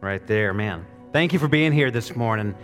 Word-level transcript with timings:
right 0.00 0.24
there, 0.28 0.54
man. 0.54 0.86
Thank 1.12 1.32
you 1.32 1.40
for 1.40 1.48
being 1.48 1.72
here 1.72 1.90
this 1.90 2.14
morning. 2.14 2.54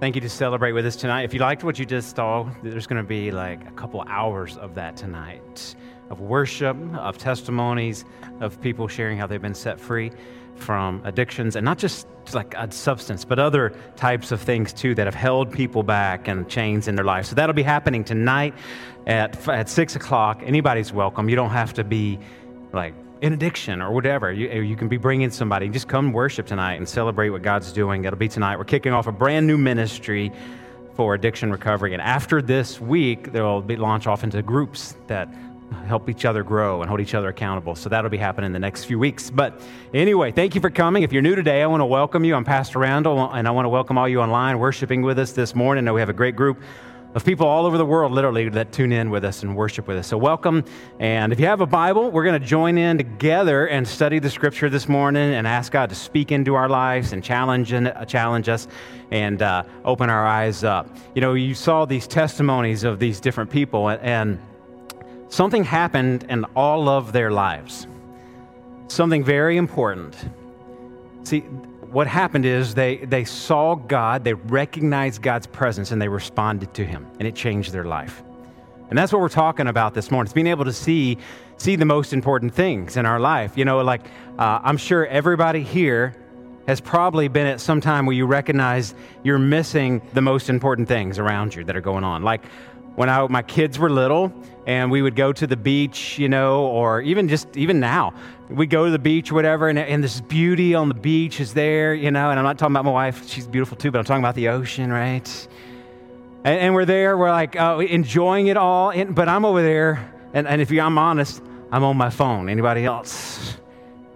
Thank 0.00 0.14
you 0.14 0.20
to 0.20 0.28
celebrate 0.28 0.72
with 0.72 0.86
us 0.86 0.94
tonight. 0.94 1.22
If 1.22 1.34
you 1.34 1.40
liked 1.40 1.64
what 1.64 1.76
you 1.76 1.84
just 1.84 2.14
saw, 2.14 2.48
there's 2.62 2.86
going 2.86 3.02
to 3.02 3.08
be 3.08 3.32
like 3.32 3.66
a 3.66 3.72
couple 3.72 4.04
hours 4.06 4.56
of 4.56 4.76
that 4.76 4.96
tonight 4.96 5.74
of 6.08 6.20
worship, 6.20 6.76
of 6.94 7.18
testimonies, 7.18 8.04
of 8.38 8.60
people 8.60 8.86
sharing 8.86 9.18
how 9.18 9.26
they've 9.26 9.42
been 9.42 9.54
set 9.54 9.80
free 9.80 10.12
from 10.54 11.02
addictions 11.04 11.56
and 11.56 11.64
not 11.64 11.78
just 11.78 12.06
like 12.32 12.54
a 12.54 12.70
substance, 12.70 13.24
but 13.24 13.40
other 13.40 13.74
types 13.96 14.30
of 14.30 14.40
things 14.40 14.72
too 14.72 14.94
that 14.94 15.08
have 15.08 15.16
held 15.16 15.52
people 15.52 15.82
back 15.82 16.28
and 16.28 16.48
chains 16.48 16.86
in 16.86 16.94
their 16.94 17.04
life. 17.04 17.26
So 17.26 17.34
that'll 17.34 17.52
be 17.52 17.64
happening 17.64 18.04
tonight 18.04 18.54
at, 19.08 19.48
at 19.48 19.68
six 19.68 19.96
o'clock. 19.96 20.40
Anybody's 20.44 20.92
welcome. 20.92 21.28
You 21.28 21.34
don't 21.34 21.50
have 21.50 21.74
to 21.74 21.82
be 21.82 22.20
like 22.72 22.94
in 23.20 23.32
addiction 23.32 23.82
or 23.82 23.90
whatever. 23.92 24.32
You, 24.32 24.48
eh, 24.48 24.60
you 24.60 24.76
can 24.76 24.88
be 24.88 24.96
bringing 24.96 25.30
somebody. 25.30 25.68
Just 25.68 25.88
come 25.88 26.12
worship 26.12 26.46
tonight 26.46 26.74
and 26.74 26.88
celebrate 26.88 27.30
what 27.30 27.42
God's 27.42 27.72
doing. 27.72 28.04
It'll 28.04 28.18
be 28.18 28.28
tonight. 28.28 28.56
We're 28.56 28.64
kicking 28.64 28.92
off 28.92 29.06
a 29.06 29.12
brand 29.12 29.46
new 29.46 29.58
ministry 29.58 30.32
for 30.94 31.14
addiction 31.14 31.50
recovery. 31.50 31.92
And 31.92 32.02
after 32.02 32.42
this 32.42 32.80
week, 32.80 33.32
they'll 33.32 33.62
be 33.62 33.76
launch 33.76 34.06
off 34.06 34.24
into 34.24 34.42
groups 34.42 34.96
that 35.06 35.28
help 35.86 36.08
each 36.08 36.24
other 36.24 36.42
grow 36.42 36.80
and 36.80 36.88
hold 36.88 37.00
each 37.00 37.14
other 37.14 37.28
accountable. 37.28 37.74
So 37.74 37.88
that'll 37.88 38.10
be 38.10 38.16
happening 38.16 38.46
in 38.46 38.52
the 38.52 38.58
next 38.58 38.84
few 38.84 38.98
weeks. 38.98 39.30
But 39.30 39.60
anyway, 39.92 40.32
thank 40.32 40.54
you 40.54 40.60
for 40.60 40.70
coming. 40.70 41.02
If 41.02 41.12
you're 41.12 41.22
new 41.22 41.34
today, 41.34 41.62
I 41.62 41.66
want 41.66 41.82
to 41.82 41.86
welcome 41.86 42.24
you. 42.24 42.34
I'm 42.34 42.44
Pastor 42.44 42.78
Randall, 42.78 43.30
and 43.30 43.46
I 43.46 43.50
want 43.50 43.66
to 43.66 43.68
welcome 43.68 43.98
all 43.98 44.08
you 44.08 44.20
online 44.20 44.58
worshiping 44.58 45.02
with 45.02 45.18
us 45.18 45.32
this 45.32 45.54
morning. 45.54 45.84
Now 45.84 45.94
we 45.94 46.00
have 46.00 46.08
a 46.08 46.14
great 46.14 46.36
group 46.36 46.60
of 47.14 47.24
people 47.24 47.46
all 47.46 47.64
over 47.64 47.78
the 47.78 47.86
world, 47.86 48.12
literally, 48.12 48.48
that 48.50 48.70
tune 48.72 48.92
in 48.92 49.10
with 49.10 49.24
us 49.24 49.42
and 49.42 49.56
worship 49.56 49.86
with 49.88 49.96
us. 49.96 50.06
So, 50.06 50.18
welcome. 50.18 50.64
And 51.00 51.32
if 51.32 51.40
you 51.40 51.46
have 51.46 51.60
a 51.60 51.66
Bible, 51.66 52.10
we're 52.10 52.24
going 52.24 52.40
to 52.40 52.46
join 52.46 52.76
in 52.76 52.98
together 52.98 53.66
and 53.66 53.86
study 53.86 54.18
the 54.18 54.28
scripture 54.28 54.68
this 54.68 54.88
morning 54.88 55.34
and 55.34 55.46
ask 55.46 55.72
God 55.72 55.88
to 55.88 55.94
speak 55.94 56.32
into 56.32 56.54
our 56.54 56.68
lives 56.68 57.12
and 57.12 57.24
challenge, 57.24 57.72
and, 57.72 57.88
uh, 57.88 58.04
challenge 58.04 58.48
us 58.48 58.68
and 59.10 59.40
uh, 59.40 59.62
open 59.84 60.10
our 60.10 60.26
eyes 60.26 60.64
up. 60.64 60.94
You 61.14 61.20
know, 61.22 61.34
you 61.34 61.54
saw 61.54 61.86
these 61.86 62.06
testimonies 62.06 62.84
of 62.84 62.98
these 62.98 63.20
different 63.20 63.50
people, 63.50 63.88
and 63.88 64.38
something 65.28 65.64
happened 65.64 66.24
in 66.28 66.44
all 66.54 66.88
of 66.88 67.12
their 67.12 67.30
lives. 67.30 67.86
Something 68.88 69.24
very 69.24 69.56
important. 69.56 70.14
See, 71.22 71.44
what 71.90 72.06
happened 72.06 72.44
is 72.44 72.74
they, 72.74 72.96
they 72.96 73.24
saw 73.24 73.74
God, 73.74 74.24
they 74.24 74.34
recognized 74.34 75.22
God's 75.22 75.46
presence, 75.46 75.90
and 75.90 76.00
they 76.00 76.08
responded 76.08 76.74
to 76.74 76.84
Him, 76.84 77.06
and 77.18 77.26
it 77.26 77.34
changed 77.34 77.72
their 77.72 77.84
life. 77.84 78.22
And 78.90 78.98
that's 78.98 79.12
what 79.12 79.20
we're 79.20 79.28
talking 79.28 79.66
about 79.66 79.94
this 79.94 80.10
morning. 80.10 80.26
It's 80.26 80.34
being 80.34 80.46
able 80.46 80.64
to 80.64 80.72
see, 80.72 81.18
see 81.56 81.76
the 81.76 81.84
most 81.84 82.12
important 82.12 82.54
things 82.54 82.96
in 82.96 83.04
our 83.04 83.20
life. 83.20 83.56
You 83.56 83.64
know, 83.64 83.82
like 83.82 84.02
uh, 84.38 84.60
I'm 84.62 84.76
sure 84.76 85.06
everybody 85.06 85.62
here 85.62 86.14
has 86.66 86.80
probably 86.80 87.28
been 87.28 87.46
at 87.46 87.60
some 87.60 87.80
time 87.80 88.06
where 88.06 88.14
you 88.14 88.26
recognize 88.26 88.94
you're 89.24 89.38
missing 89.38 90.02
the 90.12 90.20
most 90.20 90.50
important 90.50 90.88
things 90.88 91.18
around 91.18 91.54
you 91.54 91.64
that 91.64 91.76
are 91.76 91.80
going 91.80 92.04
on. 92.04 92.22
Like 92.22 92.44
when 92.94 93.08
I, 93.08 93.26
my 93.28 93.42
kids 93.42 93.78
were 93.78 93.90
little 93.90 94.32
and 94.66 94.90
we 94.90 95.02
would 95.02 95.16
go 95.16 95.32
to 95.32 95.46
the 95.46 95.56
beach, 95.56 96.18
you 96.18 96.28
know, 96.28 96.66
or 96.66 97.00
even 97.02 97.28
just 97.28 97.56
even 97.56 97.80
now, 97.80 98.12
we 98.48 98.66
go 98.66 98.86
to 98.86 98.90
the 98.90 98.98
beach 98.98 99.30
or 99.30 99.34
whatever, 99.34 99.68
and, 99.68 99.78
and 99.78 100.02
this 100.02 100.20
beauty 100.20 100.74
on 100.74 100.88
the 100.88 100.94
beach 100.94 101.40
is 101.40 101.54
there, 101.54 101.94
you 101.94 102.10
know. 102.10 102.30
And 102.30 102.38
I'm 102.38 102.44
not 102.44 102.58
talking 102.58 102.74
about 102.74 102.84
my 102.84 102.90
wife; 102.90 103.28
she's 103.28 103.46
beautiful 103.46 103.76
too, 103.76 103.90
but 103.90 103.98
I'm 103.98 104.04
talking 104.04 104.22
about 104.22 104.34
the 104.34 104.48
ocean, 104.48 104.90
right? 104.90 105.48
And, 106.44 106.60
and 106.60 106.74
we're 106.74 106.84
there, 106.84 107.16
we're 107.16 107.30
like 107.30 107.56
uh, 107.56 107.78
enjoying 107.78 108.46
it 108.48 108.56
all. 108.56 108.90
And, 108.90 109.14
but 109.14 109.28
I'm 109.28 109.44
over 109.44 109.62
there, 109.62 110.12
and, 110.32 110.46
and 110.46 110.60
if 110.60 110.70
I'm 110.70 110.98
honest, 110.98 111.42
I'm 111.70 111.84
on 111.84 111.96
my 111.96 112.10
phone. 112.10 112.48
Anybody 112.48 112.84
else? 112.84 113.56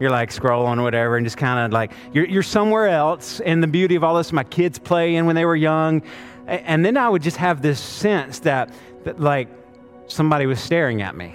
You're 0.01 0.11
like 0.11 0.31
scrolling 0.31 0.79
or 0.79 0.83
whatever, 0.83 1.17
and 1.17 1.25
just 1.25 1.37
kind 1.37 1.67
of 1.67 1.73
like 1.73 1.93
you're, 2.13 2.27
you're 2.27 2.43
somewhere 2.43 2.89
else. 2.89 3.41
And 3.41 3.63
the 3.63 3.69
beauty 3.69 3.95
of 3.95 4.05
all 4.05 4.17
this, 4.17 4.33
my 4.33 4.45
kids 4.45 4.79
playing 4.79 5.27
when 5.27 5.37
they 5.37 5.45
were 5.45 5.57
young 5.57 6.03
and 6.47 6.85
then 6.85 6.97
I 6.97 7.09
would 7.09 7.23
just 7.23 7.37
have 7.37 7.63
this 7.63 7.81
sense 7.81 8.41
that, 8.41 8.73
that 9.05 9.21
like 9.21 9.49
somebody 10.07 10.47
was 10.47 10.61
staring 10.61 11.03
at 11.03 11.15
me. 11.15 11.35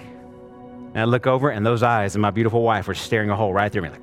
And 0.94 0.98
I 0.98 1.04
look 1.04 1.26
over, 1.26 1.50
and 1.50 1.64
those 1.64 1.82
eyes 1.82 2.14
and 2.14 2.22
my 2.22 2.30
beautiful 2.30 2.62
wife 2.62 2.88
were 2.88 2.94
staring 2.94 3.30
a 3.30 3.36
hole 3.36 3.52
right 3.52 3.70
through 3.70 3.82
me. 3.82 3.90
Like, 3.90 4.00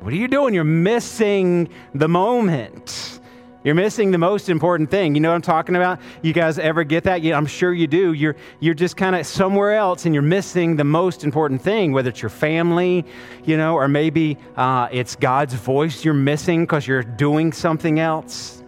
what 0.00 0.12
are 0.12 0.16
you 0.16 0.28
doing? 0.28 0.54
You're 0.54 0.64
missing 0.64 1.68
the 1.94 2.08
moment. 2.08 3.18
You're 3.64 3.74
missing 3.74 4.12
the 4.12 4.18
most 4.18 4.48
important 4.48 4.90
thing. 4.90 5.16
You 5.16 5.20
know 5.20 5.30
what 5.30 5.34
I'm 5.34 5.42
talking 5.42 5.74
about? 5.74 6.00
You 6.22 6.32
guys 6.32 6.58
ever 6.60 6.84
get 6.84 7.04
that? 7.04 7.22
Yeah, 7.22 7.36
I'm 7.36 7.46
sure 7.46 7.74
you 7.74 7.88
do. 7.88 8.12
You're, 8.12 8.36
you're 8.60 8.74
just 8.74 8.96
kind 8.96 9.16
of 9.16 9.26
somewhere 9.26 9.74
else 9.74 10.06
and 10.06 10.14
you're 10.14 10.22
missing 10.22 10.76
the 10.76 10.84
most 10.84 11.24
important 11.24 11.60
thing, 11.60 11.92
whether 11.92 12.08
it's 12.08 12.22
your 12.22 12.30
family, 12.30 13.04
you 13.44 13.56
know, 13.56 13.74
or 13.74 13.88
maybe 13.88 14.38
uh, 14.56 14.88
it's 14.92 15.16
God's 15.16 15.54
voice 15.54 16.04
you're 16.04 16.14
missing 16.14 16.62
because 16.62 16.86
you're 16.86 17.02
doing 17.02 17.52
something 17.52 17.98
else. 17.98 18.62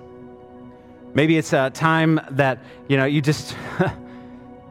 Maybe 1.15 1.39
it's 1.39 1.53
a 1.53 1.71
time 1.71 2.21
that, 2.33 2.59
you 2.89 2.97
know, 2.97 3.05
you 3.05 3.23
just, 3.23 3.57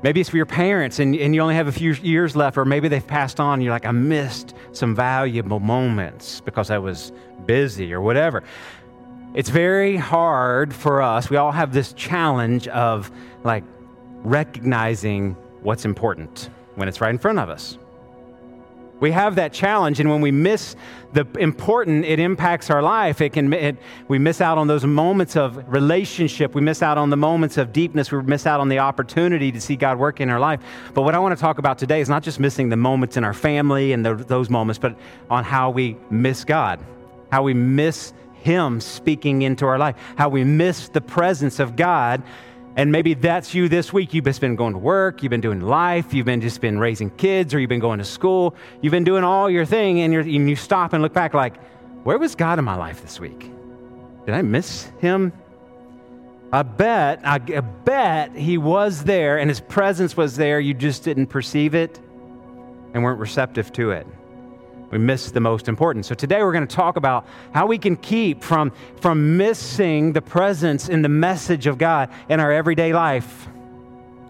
maybe 0.04 0.22
it's 0.22 0.30
for 0.30 0.38
your 0.38 0.46
parents 0.46 1.00
and, 1.00 1.16
and 1.16 1.36
you 1.36 1.42
only 1.42 1.56
have 1.56 1.68
a 1.68 1.72
few 1.72 1.94
years 1.94 2.36
left, 2.36 2.58
or 2.58 2.66
maybe 2.66 2.88
they've 2.88 3.06
passed 3.06 3.40
on. 3.40 3.56
And 3.56 3.64
you're 3.64 3.74
like, 3.74 3.86
I 3.86 3.92
missed 3.92 4.54
some 4.72 4.96
valuable 4.96 5.60
moments 5.60 6.42
because 6.42 6.70
I 6.70 6.78
was 6.78 7.12
busy 7.46 7.94
or 7.94 8.02
whatever. 8.02 8.44
It's 9.34 9.50
very 9.50 9.96
hard 9.96 10.74
for 10.74 11.02
us. 11.02 11.30
We 11.30 11.38
all 11.38 11.52
have 11.52 11.74
this 11.74 11.94
challenge 11.94 12.68
of 12.70 13.12
like 13.44 13.64
recognizing 14.24 15.34
what's 15.62 15.86
important 15.86 16.50
when 16.76 16.88
it's 16.88 17.02
right 17.02 17.12
in 17.12 17.20
front 17.20 17.40
of 17.40 17.50
us. 17.50 17.78
We 19.00 19.12
have 19.12 19.36
that 19.36 19.54
challenge, 19.54 20.00
and 20.00 20.10
when 20.10 20.22
we 20.22 20.32
miss 20.32 20.76
the 21.14 21.26
important, 21.40 22.06
it 22.06 22.20
impacts 22.20 22.70
our 22.70 22.82
life. 22.82 23.22
It 23.22 23.34
can, 23.34 23.52
it, 23.54 23.78
we 24.08 24.20
miss 24.20 24.42
out 24.42 24.58
on 24.58 24.68
those 24.68 24.86
moments 24.86 25.36
of 25.36 25.72
relationship. 25.72 26.54
We 26.54 26.62
miss 26.62 26.84
out 26.84 26.98
on 26.98 27.10
the 27.10 27.18
moments 27.18 27.58
of 27.58 27.72
deepness. 27.72 28.12
We 28.12 28.22
miss 28.22 28.46
out 28.46 28.60
on 28.60 28.68
the 28.68 28.80
opportunity 28.80 29.52
to 29.52 29.62
see 29.62 29.76
God 29.76 29.98
work 29.98 30.20
in 30.20 30.30
our 30.30 30.40
life. 30.40 30.60
But 30.94 31.04
what 31.04 31.16
I 31.16 31.20
want 31.20 31.36
to 31.36 31.42
talk 31.42 31.58
about 31.58 31.78
today 31.78 32.02
is 32.02 32.10
not 32.10 32.24
just 32.24 32.40
missing 32.40 32.70
the 32.70 32.78
moments 32.78 33.16
in 33.16 33.24
our 33.24 33.34
family 33.34 33.94
and 33.94 34.06
the, 34.06 34.16
those 34.16 34.50
moments, 34.50 34.78
but 34.78 34.98
on 35.30 35.44
how 35.44 35.70
we 35.70 35.96
miss 36.10 36.44
God, 36.44 36.80
how 37.32 37.44
we 37.44 37.54
miss 37.54 38.14
Him 38.34 38.82
speaking 38.82 39.44
into 39.44 39.66
our 39.66 39.80
life, 39.80 39.96
how 40.18 40.30
we 40.30 40.44
miss 40.44 40.90
the 40.90 41.02
presence 41.02 41.60
of 41.60 41.76
God 41.76 42.22
and 42.76 42.92
maybe 42.92 43.14
that's 43.14 43.54
you 43.54 43.68
this 43.68 43.92
week. 43.92 44.14
You've 44.14 44.26
just 44.26 44.42
been 44.42 44.56
going 44.56 44.74
to 44.74 44.80
work, 44.80 45.24
you've 45.24 45.30
been 45.30 45.42
doing 45.42 45.62
life, 45.62 46.14
you've 46.14 46.26
been 46.26 46.42
just 46.42 46.62
been 46.62 46.80
raising 46.80 47.10
kids, 47.12 47.54
or 47.54 47.60
you've 47.60 47.70
been 47.70 47.80
going 47.80 48.00
to 48.00 48.06
school, 48.06 48.56
you've 48.82 48.92
been 48.92 49.04
doing 49.04 49.24
all 49.24 49.50
your 49.50 49.66
thing, 49.66 50.02
and, 50.02 50.14
and 50.14 50.50
you 50.50 50.56
stop 50.56 50.94
and 50.94 51.02
look 51.02 51.14
back 51.14 51.34
like, 51.34 51.58
where 52.04 52.18
was 52.18 52.36
God 52.36 52.60
in 52.60 52.66
my 52.66 52.76
life 52.76 53.02
this 53.02 53.20
week? 53.20 53.52
Did 54.26 54.36
I 54.36 54.42
miss 54.42 54.86
him? 55.00 55.34
I 56.52 56.64
bet, 56.64 57.22
I, 57.24 57.36
I 57.36 57.62
bet 57.62 58.36
he 58.36 58.58
was 58.58 59.04
there 59.04 59.38
and 59.38 59.50
his 59.50 59.60
presence 59.60 60.18
was 60.18 60.36
there. 60.36 60.60
You 60.60 60.74
just 60.74 61.04
didn't 61.04 61.28
perceive 61.28 61.76
it 61.76 62.00
and 62.94 63.04
weren't 63.04 63.20
receptive 63.20 63.72
to 63.74 63.92
it 63.92 64.08
we 64.92 64.98
miss 64.98 65.32
the 65.32 65.40
most 65.40 65.68
important. 65.68 66.06
So 66.06 66.16
today 66.16 66.42
we're 66.42 66.52
going 66.52 66.68
to 66.68 66.76
talk 66.76 66.98
about 66.98 67.28
how 67.54 67.68
we 67.68 67.78
can 67.78 67.96
keep 67.96 68.44
from, 68.44 68.72
from 69.00 69.38
missing 69.38 70.14
the 70.14 70.22
presence 70.22 70.90
and 70.90 71.04
the 71.06 71.10
message 71.10 71.68
of 71.68 71.78
God 71.78 72.10
in 72.28 72.40
our 72.40 72.52
everyday 72.52 72.94
life. 72.94 73.48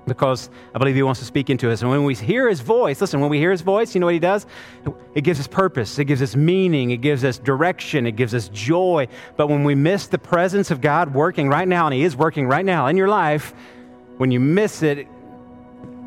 Because 0.05 0.49
I 0.73 0.79
believe 0.79 0.95
He 0.95 1.03
wants 1.03 1.19
to 1.19 1.25
speak 1.25 1.49
into 1.49 1.71
us. 1.71 1.81
And 1.81 1.91
when 1.91 2.03
we 2.03 2.15
hear 2.15 2.49
His 2.49 2.61
voice, 2.61 2.99
listen, 2.99 3.21
when 3.21 3.29
we 3.29 3.37
hear 3.37 3.51
His 3.51 3.61
voice, 3.61 3.93
you 3.93 4.01
know 4.01 4.07
what 4.07 4.15
He 4.15 4.19
does? 4.19 4.47
It 5.13 5.23
gives 5.23 5.39
us 5.39 5.47
purpose, 5.47 5.99
it 5.99 6.05
gives 6.05 6.21
us 6.21 6.35
meaning, 6.35 6.91
it 6.91 6.97
gives 6.97 7.23
us 7.23 7.37
direction, 7.37 8.07
it 8.07 8.15
gives 8.15 8.33
us 8.33 8.49
joy. 8.49 9.07
But 9.37 9.47
when 9.47 9.63
we 9.63 9.75
miss 9.75 10.07
the 10.07 10.17
presence 10.17 10.71
of 10.71 10.81
God 10.81 11.13
working 11.13 11.47
right 11.47 11.67
now, 11.67 11.85
and 11.85 11.93
He 11.93 12.03
is 12.03 12.15
working 12.15 12.47
right 12.47 12.65
now 12.65 12.87
in 12.87 12.97
your 12.97 13.07
life, 13.07 13.53
when 14.17 14.31
you 14.31 14.39
miss 14.39 14.81
it, 14.81 15.07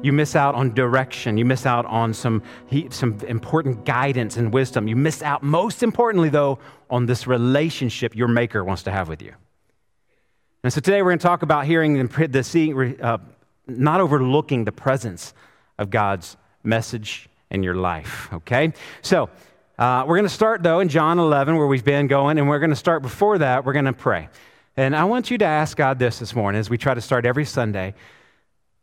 you 0.03 0.13
miss 0.13 0.35
out 0.37 0.55
on 0.55 0.75
direction. 0.75 1.39
You 1.39 1.45
miss 1.45 1.65
out 1.65 1.87
on 1.87 2.13
some, 2.13 2.43
some 2.91 3.19
important 3.27 3.85
guidance 3.85 4.37
and 4.37 4.53
wisdom. 4.53 4.89
You 4.89 4.97
miss 4.97 5.23
out, 5.23 5.43
most 5.43 5.83
importantly, 5.83 6.29
though, 6.29 6.59
on 6.91 7.07
this 7.07 7.27
relationship 7.27 8.15
your 8.15 8.29
Maker 8.29 8.65
wants 8.65 8.83
to 8.85 8.91
have 8.91 9.09
with 9.09 9.23
you. 9.23 9.33
And 10.65 10.73
so 10.73 10.81
today 10.81 11.03
we're 11.03 11.11
going 11.11 11.19
to 11.19 11.27
talk 11.27 11.43
about 11.43 11.67
hearing 11.67 12.07
the, 12.07 12.29
the 12.29 12.45
seeing, 12.45 13.01
uh, 13.01 13.19
not 13.67 14.01
overlooking 14.01 14.65
the 14.65 14.73
presence 14.73 15.35
of 15.79 15.91
God's 15.91 16.37
message 16.63 17.29
in 17.51 17.63
your 17.63 17.75
life, 17.75 18.29
okay? 18.33 18.73
So 19.03 19.31
uh, 19.79 20.05
we're 20.07 20.17
going 20.17 20.29
to 20.29 20.35
start, 20.35 20.63
though, 20.63 20.81
in 20.81 20.89
John 20.89 21.19
11, 21.19 21.57
where 21.57 21.67
we've 21.67 21.85
been 21.85 22.07
going, 22.07 22.39
and 22.39 22.49
we're 22.49 22.61
going 22.61 22.71
to 22.71 22.77
start 22.77 23.03
before 23.03 23.39
that. 23.39 23.65
We're 23.65 23.73
going 23.73 23.87
to 23.87 23.93
pray. 23.93 24.29
And 24.77 24.97
I 24.97 25.05
want 25.05 25.31
you 25.31 25.39
to 25.39 25.45
ask 25.45 25.77
God 25.77 25.99
this 25.99 26.19
this 26.19 26.35
morning 26.35 26.59
as 26.59 26.71
we 26.71 26.79
try 26.79 26.95
to 26.95 27.01
start 27.01 27.27
every 27.27 27.45
Sunday 27.45 27.95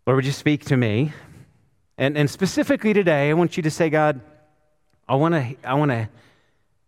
Lord, 0.09 0.15
would 0.15 0.25
you 0.25 0.31
speak 0.31 0.65
to 0.65 0.75
me? 0.75 1.13
And, 1.99 2.17
and 2.17 2.27
specifically 2.27 2.93
today, 2.93 3.29
I 3.29 3.33
want 3.33 3.57
you 3.57 3.61
to 3.61 3.69
say, 3.69 3.91
God, 3.91 4.21
I 5.07 5.13
want 5.13 5.35
to 5.35 5.55
I 5.63 5.75
want 5.75 5.91
to 5.91 6.09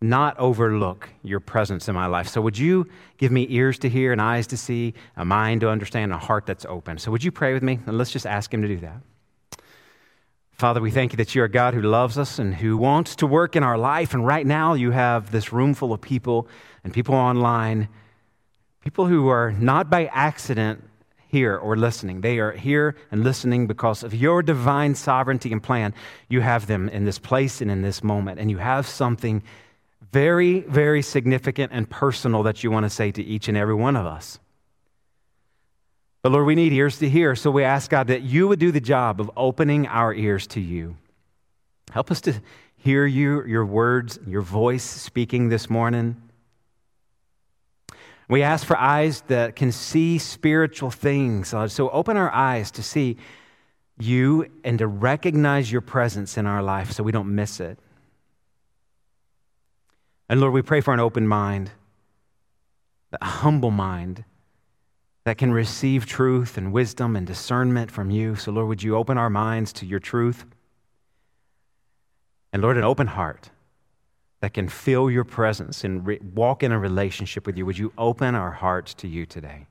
not 0.01 0.39
overlook 0.39 1.07
your 1.21 1.39
presence 1.39 1.87
in 1.87 1.93
my 1.93 2.07
life. 2.07 2.27
So 2.27 2.41
would 2.41 2.57
you 2.57 2.87
give 3.19 3.31
me 3.31 3.45
ears 3.51 3.77
to 3.77 3.89
hear 3.89 4.11
and 4.11 4.19
eyes 4.19 4.47
to 4.47 4.57
see, 4.57 4.95
a 5.15 5.23
mind 5.23 5.61
to 5.61 5.69
understand, 5.69 6.05
and 6.05 6.13
a 6.19 6.25
heart 6.25 6.47
that's 6.47 6.65
open? 6.65 6.97
So 6.97 7.11
would 7.11 7.23
you 7.23 7.31
pray 7.31 7.53
with 7.53 7.61
me? 7.61 7.77
And 7.85 7.95
let's 7.95 8.09
just 8.09 8.25
ask 8.25 8.51
him 8.51 8.63
to 8.63 8.67
do 8.67 8.77
that. 8.77 9.03
Father, 10.53 10.81
we 10.81 10.89
thank 10.89 11.13
you 11.13 11.17
that 11.17 11.35
you're 11.35 11.45
a 11.45 11.47
God 11.47 11.75
who 11.75 11.83
loves 11.83 12.17
us 12.17 12.39
and 12.39 12.55
who 12.55 12.75
wants 12.75 13.15
to 13.17 13.27
work 13.27 13.55
in 13.55 13.61
our 13.61 13.77
life. 13.77 14.15
And 14.15 14.25
right 14.25 14.47
now, 14.47 14.73
you 14.73 14.89
have 14.89 15.29
this 15.29 15.53
room 15.53 15.75
full 15.75 15.93
of 15.93 16.01
people 16.01 16.47
and 16.83 16.91
people 16.91 17.13
online, 17.13 17.87
people 18.83 19.05
who 19.05 19.27
are 19.27 19.51
not 19.51 19.91
by 19.91 20.07
accident 20.07 20.85
here 21.31 21.55
or 21.55 21.77
listening. 21.77 22.19
They 22.19 22.39
are 22.39 22.51
here 22.51 22.95
and 23.09 23.23
listening 23.23 23.65
because 23.65 24.03
of 24.03 24.13
your 24.13 24.43
divine 24.43 24.95
sovereignty 24.95 25.51
and 25.53 25.63
plan. 25.63 25.93
You 26.27 26.41
have 26.41 26.67
them 26.67 26.89
in 26.89 27.05
this 27.05 27.19
place 27.19 27.61
and 27.61 27.71
in 27.71 27.81
this 27.81 28.03
moment, 28.03 28.39
and 28.39 28.51
you 28.51 28.57
have 28.57 28.85
something 28.85 29.41
very, 30.11 30.59
very 30.59 31.01
significant 31.01 31.71
and 31.73 31.89
personal 31.89 32.43
that 32.43 32.65
you 32.65 32.69
want 32.69 32.83
to 32.83 32.89
say 32.89 33.11
to 33.11 33.23
each 33.23 33.47
and 33.47 33.57
every 33.57 33.73
one 33.73 33.95
of 33.95 34.05
us. 34.05 34.39
But 36.21 36.33
Lord, 36.33 36.45
we 36.45 36.55
need 36.55 36.73
ears 36.73 36.99
to 36.99 37.09
hear, 37.09 37.33
so 37.35 37.49
we 37.49 37.63
ask 37.63 37.89
God 37.89 38.07
that 38.07 38.23
you 38.23 38.49
would 38.49 38.59
do 38.59 38.73
the 38.73 38.81
job 38.81 39.21
of 39.21 39.31
opening 39.37 39.87
our 39.87 40.13
ears 40.13 40.45
to 40.47 40.59
you. 40.59 40.97
Help 41.91 42.11
us 42.11 42.19
to 42.21 42.41
hear 42.75 43.05
you, 43.05 43.45
your 43.45 43.65
words, 43.65 44.19
your 44.27 44.41
voice 44.41 44.83
speaking 44.83 45.47
this 45.47 45.69
morning. 45.69 46.21
We 48.31 48.43
ask 48.43 48.65
for 48.65 48.77
eyes 48.77 49.23
that 49.27 49.57
can 49.57 49.73
see 49.73 50.17
spiritual 50.17 50.89
things. 50.89 51.53
Uh, 51.53 51.67
so 51.67 51.89
open 51.89 52.15
our 52.15 52.31
eyes 52.31 52.71
to 52.71 52.81
see 52.81 53.17
you 53.99 54.49
and 54.63 54.79
to 54.79 54.87
recognize 54.87 55.69
your 55.69 55.81
presence 55.81 56.37
in 56.37 56.45
our 56.45 56.63
life 56.63 56.93
so 56.93 57.03
we 57.03 57.11
don't 57.11 57.35
miss 57.35 57.59
it. 57.59 57.77
And 60.29 60.39
Lord, 60.39 60.53
we 60.53 60.61
pray 60.61 60.79
for 60.79 60.93
an 60.93 61.01
open 61.01 61.27
mind, 61.27 61.71
a 63.21 63.25
humble 63.25 63.69
mind 63.69 64.23
that 65.25 65.37
can 65.37 65.51
receive 65.51 66.05
truth 66.05 66.57
and 66.57 66.71
wisdom 66.71 67.17
and 67.17 67.27
discernment 67.27 67.91
from 67.91 68.11
you. 68.11 68.37
So, 68.37 68.53
Lord, 68.53 68.69
would 68.69 68.81
you 68.81 68.95
open 68.95 69.17
our 69.17 69.29
minds 69.29 69.73
to 69.73 69.85
your 69.85 69.99
truth? 69.99 70.45
And 72.53 72.61
Lord, 72.61 72.77
an 72.77 72.85
open 72.85 73.07
heart 73.07 73.49
that 74.41 74.53
can 74.53 74.67
feel 74.67 75.09
your 75.09 75.23
presence 75.23 75.83
and 75.83 76.05
re- 76.05 76.19
walk 76.33 76.63
in 76.63 76.71
a 76.71 76.79
relationship 76.79 77.45
with 77.45 77.57
you. 77.57 77.65
Would 77.65 77.77
you 77.77 77.93
open 77.97 78.35
our 78.35 78.51
hearts 78.51 78.93
to 78.95 79.07
you 79.07 79.25
today? 79.25 79.67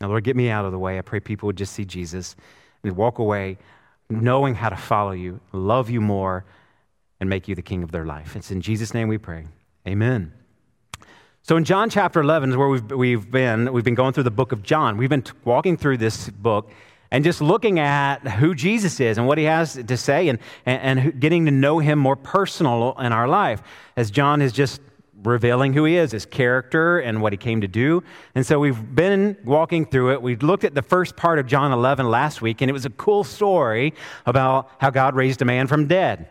Now, 0.00 0.08
Lord, 0.08 0.24
get 0.24 0.36
me 0.36 0.48
out 0.48 0.64
of 0.64 0.72
the 0.72 0.78
way. 0.78 0.98
I 0.98 1.02
pray 1.02 1.20
people 1.20 1.48
would 1.48 1.56
just 1.56 1.72
see 1.72 1.84
Jesus 1.84 2.36
and 2.82 2.96
walk 2.96 3.18
away 3.18 3.58
knowing 4.08 4.54
how 4.54 4.68
to 4.68 4.76
follow 4.76 5.10
you, 5.10 5.40
love 5.52 5.90
you 5.90 6.00
more, 6.00 6.44
and 7.18 7.28
make 7.28 7.48
you 7.48 7.54
the 7.54 7.62
king 7.62 7.82
of 7.82 7.90
their 7.90 8.04
life. 8.04 8.36
It's 8.36 8.50
in 8.50 8.60
Jesus' 8.60 8.94
name 8.94 9.08
we 9.08 9.18
pray. 9.18 9.46
Amen. 9.88 10.32
So 11.42 11.56
in 11.56 11.64
John 11.64 11.90
chapter 11.90 12.20
11 12.20 12.50
is 12.50 12.56
where 12.56 12.68
we've, 12.68 12.90
we've 12.90 13.30
been. 13.30 13.72
We've 13.72 13.84
been 13.84 13.94
going 13.94 14.12
through 14.12 14.24
the 14.24 14.30
book 14.30 14.52
of 14.52 14.62
John. 14.62 14.96
We've 14.96 15.08
been 15.08 15.22
t- 15.22 15.32
walking 15.44 15.76
through 15.76 15.98
this 15.98 16.28
book 16.28 16.70
and 17.16 17.24
just 17.24 17.40
looking 17.40 17.78
at 17.78 18.18
who 18.28 18.54
Jesus 18.54 19.00
is 19.00 19.16
and 19.16 19.26
what 19.26 19.38
he 19.38 19.44
has 19.44 19.72
to 19.72 19.96
say 19.96 20.28
and, 20.28 20.38
and, 20.66 20.98
and 20.98 21.18
getting 21.18 21.46
to 21.46 21.50
know 21.50 21.78
him 21.78 21.98
more 21.98 22.14
personal 22.14 22.94
in 22.98 23.10
our 23.10 23.26
life. 23.26 23.62
As 23.96 24.10
John 24.10 24.42
is 24.42 24.52
just 24.52 24.82
revealing 25.22 25.72
who 25.72 25.86
he 25.86 25.96
is, 25.96 26.12
his 26.12 26.26
character, 26.26 26.98
and 26.98 27.22
what 27.22 27.32
he 27.32 27.38
came 27.38 27.62
to 27.62 27.68
do. 27.68 28.02
And 28.34 28.44
so 28.44 28.58
we've 28.58 28.94
been 28.94 29.34
walking 29.46 29.86
through 29.86 30.12
it. 30.12 30.20
We 30.20 30.36
looked 30.36 30.64
at 30.64 30.74
the 30.74 30.82
first 30.82 31.16
part 31.16 31.38
of 31.38 31.46
John 31.46 31.72
11 31.72 32.06
last 32.06 32.42
week, 32.42 32.60
and 32.60 32.68
it 32.68 32.74
was 32.74 32.84
a 32.84 32.90
cool 32.90 33.24
story 33.24 33.94
about 34.26 34.70
how 34.78 34.90
God 34.90 35.14
raised 35.14 35.40
a 35.40 35.46
man 35.46 35.68
from 35.68 35.86
dead. 35.86 36.28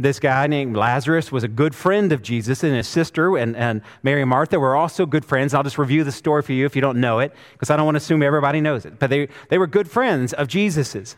This 0.00 0.18
guy 0.18 0.46
named 0.46 0.76
Lazarus 0.76 1.30
was 1.30 1.44
a 1.44 1.48
good 1.48 1.74
friend 1.74 2.12
of 2.12 2.22
Jesus, 2.22 2.62
and 2.62 2.74
his 2.74 2.88
sister 2.88 3.36
and, 3.36 3.56
and 3.56 3.82
Mary 4.02 4.22
and 4.22 4.30
Martha 4.30 4.58
were 4.58 4.76
also 4.76 5.06
good 5.06 5.24
friends. 5.24 5.54
I'll 5.54 5.62
just 5.62 5.78
review 5.78 6.04
the 6.04 6.12
story 6.12 6.42
for 6.42 6.52
you 6.52 6.66
if 6.66 6.74
you 6.74 6.82
don't 6.82 7.00
know 7.00 7.18
it, 7.20 7.34
because 7.52 7.70
I 7.70 7.76
don't 7.76 7.84
want 7.84 7.96
to 7.96 7.98
assume 7.98 8.22
everybody 8.22 8.60
knows 8.60 8.84
it. 8.84 8.98
But 8.98 9.10
they, 9.10 9.28
they 9.48 9.58
were 9.58 9.66
good 9.66 9.90
friends 9.90 10.32
of 10.32 10.48
Jesus's. 10.48 11.16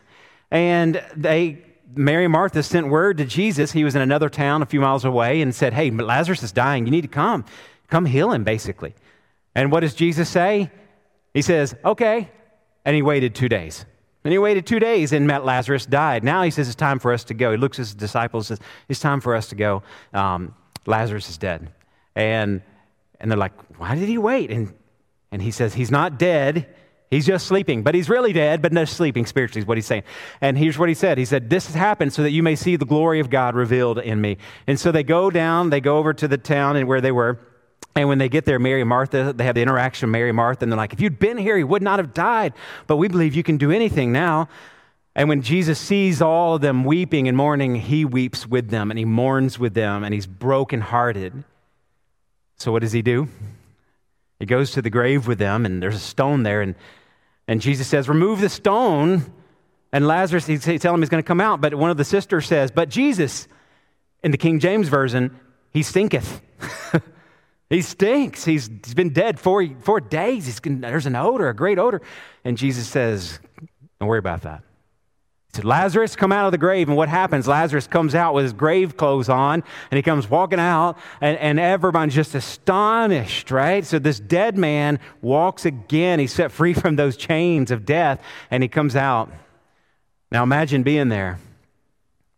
And 0.51 1.03
they, 1.15 1.63
Mary 1.95 2.25
and 2.25 2.31
Martha 2.31 2.63
sent 2.63 2.87
word 2.87 3.17
to 3.17 3.25
Jesus. 3.25 3.71
He 3.71 3.83
was 3.83 3.95
in 3.95 4.01
another 4.01 4.29
town 4.29 4.61
a 4.61 4.65
few 4.65 4.81
miles 4.81 5.05
away 5.05 5.41
and 5.41 5.53
said, 5.53 5.73
Hey, 5.73 5.89
Lazarus 5.89 6.43
is 6.43 6.51
dying. 6.51 6.85
You 6.85 6.91
need 6.91 7.01
to 7.01 7.07
come. 7.07 7.45
Come 7.87 8.05
heal 8.05 8.31
him, 8.31 8.43
basically. 8.43 8.95
And 9.55 9.71
what 9.71 9.81
does 9.81 9.93
Jesus 9.93 10.29
say? 10.29 10.71
He 11.33 11.41
says, 11.41 11.75
Okay. 11.85 12.29
And 12.85 12.95
he 12.95 13.01
waited 13.01 13.33
two 13.33 13.49
days. 13.49 13.85
And 14.23 14.31
he 14.31 14.37
waited 14.37 14.65
two 14.65 14.79
days 14.79 15.11
and 15.11 15.27
met 15.27 15.43
Lazarus, 15.43 15.85
died. 15.85 16.23
Now 16.23 16.43
he 16.43 16.51
says 16.51 16.67
it's 16.67 16.75
time 16.75 16.99
for 16.99 17.11
us 17.11 17.23
to 17.25 17.33
go. 17.33 17.51
He 17.51 17.57
looks 17.57 17.77
at 17.77 17.81
his 17.81 17.93
disciples 17.93 18.49
and 18.49 18.57
says, 18.57 18.67
It's 18.87 18.99
time 18.99 19.19
for 19.19 19.35
us 19.35 19.49
to 19.49 19.55
go. 19.55 19.83
Um, 20.13 20.55
Lazarus 20.85 21.29
is 21.29 21.37
dead. 21.37 21.71
And, 22.15 22.61
and 23.19 23.29
they're 23.29 23.37
like, 23.37 23.53
Why 23.77 23.95
did 23.95 24.07
he 24.07 24.17
wait? 24.17 24.49
And, 24.49 24.73
and 25.31 25.41
he 25.41 25.51
says, 25.51 25.73
He's 25.73 25.91
not 25.91 26.17
dead. 26.17 26.67
He's 27.09 27.27
just 27.27 27.45
sleeping, 27.45 27.83
but 27.83 27.93
he's 27.93 28.09
really 28.09 28.33
dead, 28.33 28.63
but 28.63 28.73
not 28.73 28.87
sleeping 28.87 29.27
spiritually, 29.27 29.61
is 29.61 29.67
what 29.67 29.77
he's 29.77 29.85
saying. 29.85 30.01
And 30.41 30.57
here's 30.57 30.79
what 30.79 30.89
he 30.89 30.95
said 30.95 31.17
He 31.17 31.25
said, 31.25 31.49
This 31.49 31.67
has 31.67 31.75
happened 31.75 32.13
so 32.13 32.23
that 32.23 32.31
you 32.31 32.41
may 32.41 32.55
see 32.55 32.75
the 32.75 32.85
glory 32.85 33.19
of 33.19 33.29
God 33.29 33.55
revealed 33.55 33.99
in 33.99 34.21
me. 34.21 34.37
And 34.67 34.79
so 34.79 34.91
they 34.91 35.03
go 35.03 35.29
down, 35.29 35.69
they 35.69 35.81
go 35.81 35.97
over 35.97 36.13
to 36.13 36.27
the 36.27 36.37
town 36.37 36.75
and 36.75 36.87
where 36.87 37.01
they 37.01 37.11
were. 37.11 37.39
And 37.95 38.09
when 38.09 38.17
they 38.17 38.29
get 38.29 38.45
there, 38.45 38.57
Mary 38.57 38.81
and 38.81 38.89
Martha, 38.89 39.33
they 39.33 39.43
have 39.43 39.55
the 39.55 39.61
interaction 39.61 40.07
with 40.07 40.13
Mary 40.13 40.29
and 40.29 40.35
Martha, 40.35 40.63
and 40.65 40.71
they're 40.71 40.77
like, 40.77 40.93
if 40.93 41.01
you'd 41.01 41.19
been 41.19 41.37
here, 41.37 41.55
he 41.57 41.63
would 41.63 41.83
not 41.83 41.99
have 41.99 42.13
died. 42.13 42.53
But 42.87 42.97
we 42.97 43.07
believe 43.07 43.35
you 43.35 43.43
can 43.43 43.57
do 43.57 43.71
anything 43.71 44.11
now. 44.11 44.49
And 45.15 45.29
when 45.29 45.43
Jesus 45.43 45.79
sees 45.79 46.21
all 46.21 46.55
of 46.55 46.61
them 46.61 46.85
weeping 46.85 47.27
and 47.27 47.37
mourning, 47.37 47.75
he 47.75 48.03
weeps 48.03 48.47
with 48.47 48.69
them 48.69 48.89
and 48.89 48.97
he 48.97 49.05
mourns 49.05 49.59
with 49.59 49.75
them 49.75 50.03
and 50.03 50.11
he's 50.11 50.25
brokenhearted. 50.25 51.43
So 52.57 52.71
what 52.71 52.81
does 52.81 52.93
he 52.93 53.03
do? 53.03 53.27
He 54.39 54.47
goes 54.47 54.71
to 54.71 54.81
the 54.81 54.89
grave 54.89 55.27
with 55.27 55.37
them, 55.37 55.65
and 55.65 55.81
there's 55.81 55.95
a 55.95 55.99
stone 55.99 56.43
there, 56.43 56.61
and, 56.61 56.75
and 57.47 57.61
Jesus 57.61 57.87
says, 57.87 58.09
Remove 58.09 58.41
the 58.41 58.49
stone. 58.49 59.31
And 59.93 60.07
Lazarus, 60.07 60.47
he's 60.47 60.63
telling 60.63 60.95
him 60.95 61.01
he's 61.01 61.09
going 61.09 61.23
to 61.23 61.27
come 61.27 61.39
out. 61.39 61.61
But 61.61 61.75
one 61.75 61.91
of 61.91 61.97
the 61.97 62.03
sisters 62.03 62.47
says, 62.47 62.71
But 62.71 62.89
Jesus, 62.89 63.47
in 64.23 64.31
the 64.31 64.37
King 64.37 64.59
James 64.59 64.89
Version, 64.89 65.39
he 65.69 65.83
stinketh. 65.83 66.41
He 67.73 67.81
stinks. 67.81 68.45
He's, 68.45 68.69
he's 68.85 68.93
been 68.93 69.13
dead 69.13 69.39
four, 69.39 69.67
four 69.81 69.99
days. 69.99 70.45
He's, 70.45 70.59
there's 70.63 71.07
an 71.07 71.15
odor, 71.15 71.49
a 71.49 71.55
great 71.55 71.79
odor. 71.79 72.03
And 72.43 72.55
Jesus 72.55 72.87
says, 72.87 73.39
Don't 73.99 74.07
worry 74.07 74.19
about 74.19 74.43
that. 74.43 74.61
He 75.47 75.55
said, 75.55 75.65
Lazarus, 75.65 76.15
come 76.15 76.31
out 76.31 76.45
of 76.45 76.51
the 76.51 76.59
grave. 76.59 76.87
And 76.87 76.95
what 76.95 77.09
happens? 77.09 77.47
Lazarus 77.47 77.87
comes 77.87 78.13
out 78.13 78.35
with 78.35 78.43
his 78.43 78.53
grave 78.53 78.95
clothes 78.95 79.27
on, 79.27 79.63
and 79.89 79.97
he 79.97 80.03
comes 80.03 80.29
walking 80.29 80.59
out, 80.59 80.99
and, 81.19 81.35
and 81.39 81.59
everyone's 81.59 82.13
just 82.13 82.35
astonished, 82.35 83.49
right? 83.49 83.83
So 83.83 83.97
this 83.97 84.19
dead 84.19 84.55
man 84.55 84.99
walks 85.23 85.65
again. 85.65 86.19
He's 86.19 86.31
set 86.31 86.51
free 86.51 86.73
from 86.73 86.95
those 86.95 87.17
chains 87.17 87.71
of 87.71 87.85
death, 87.85 88.21
and 88.51 88.61
he 88.61 88.69
comes 88.69 88.95
out. 88.95 89.31
Now 90.31 90.43
imagine 90.43 90.83
being 90.83 91.09
there. 91.09 91.39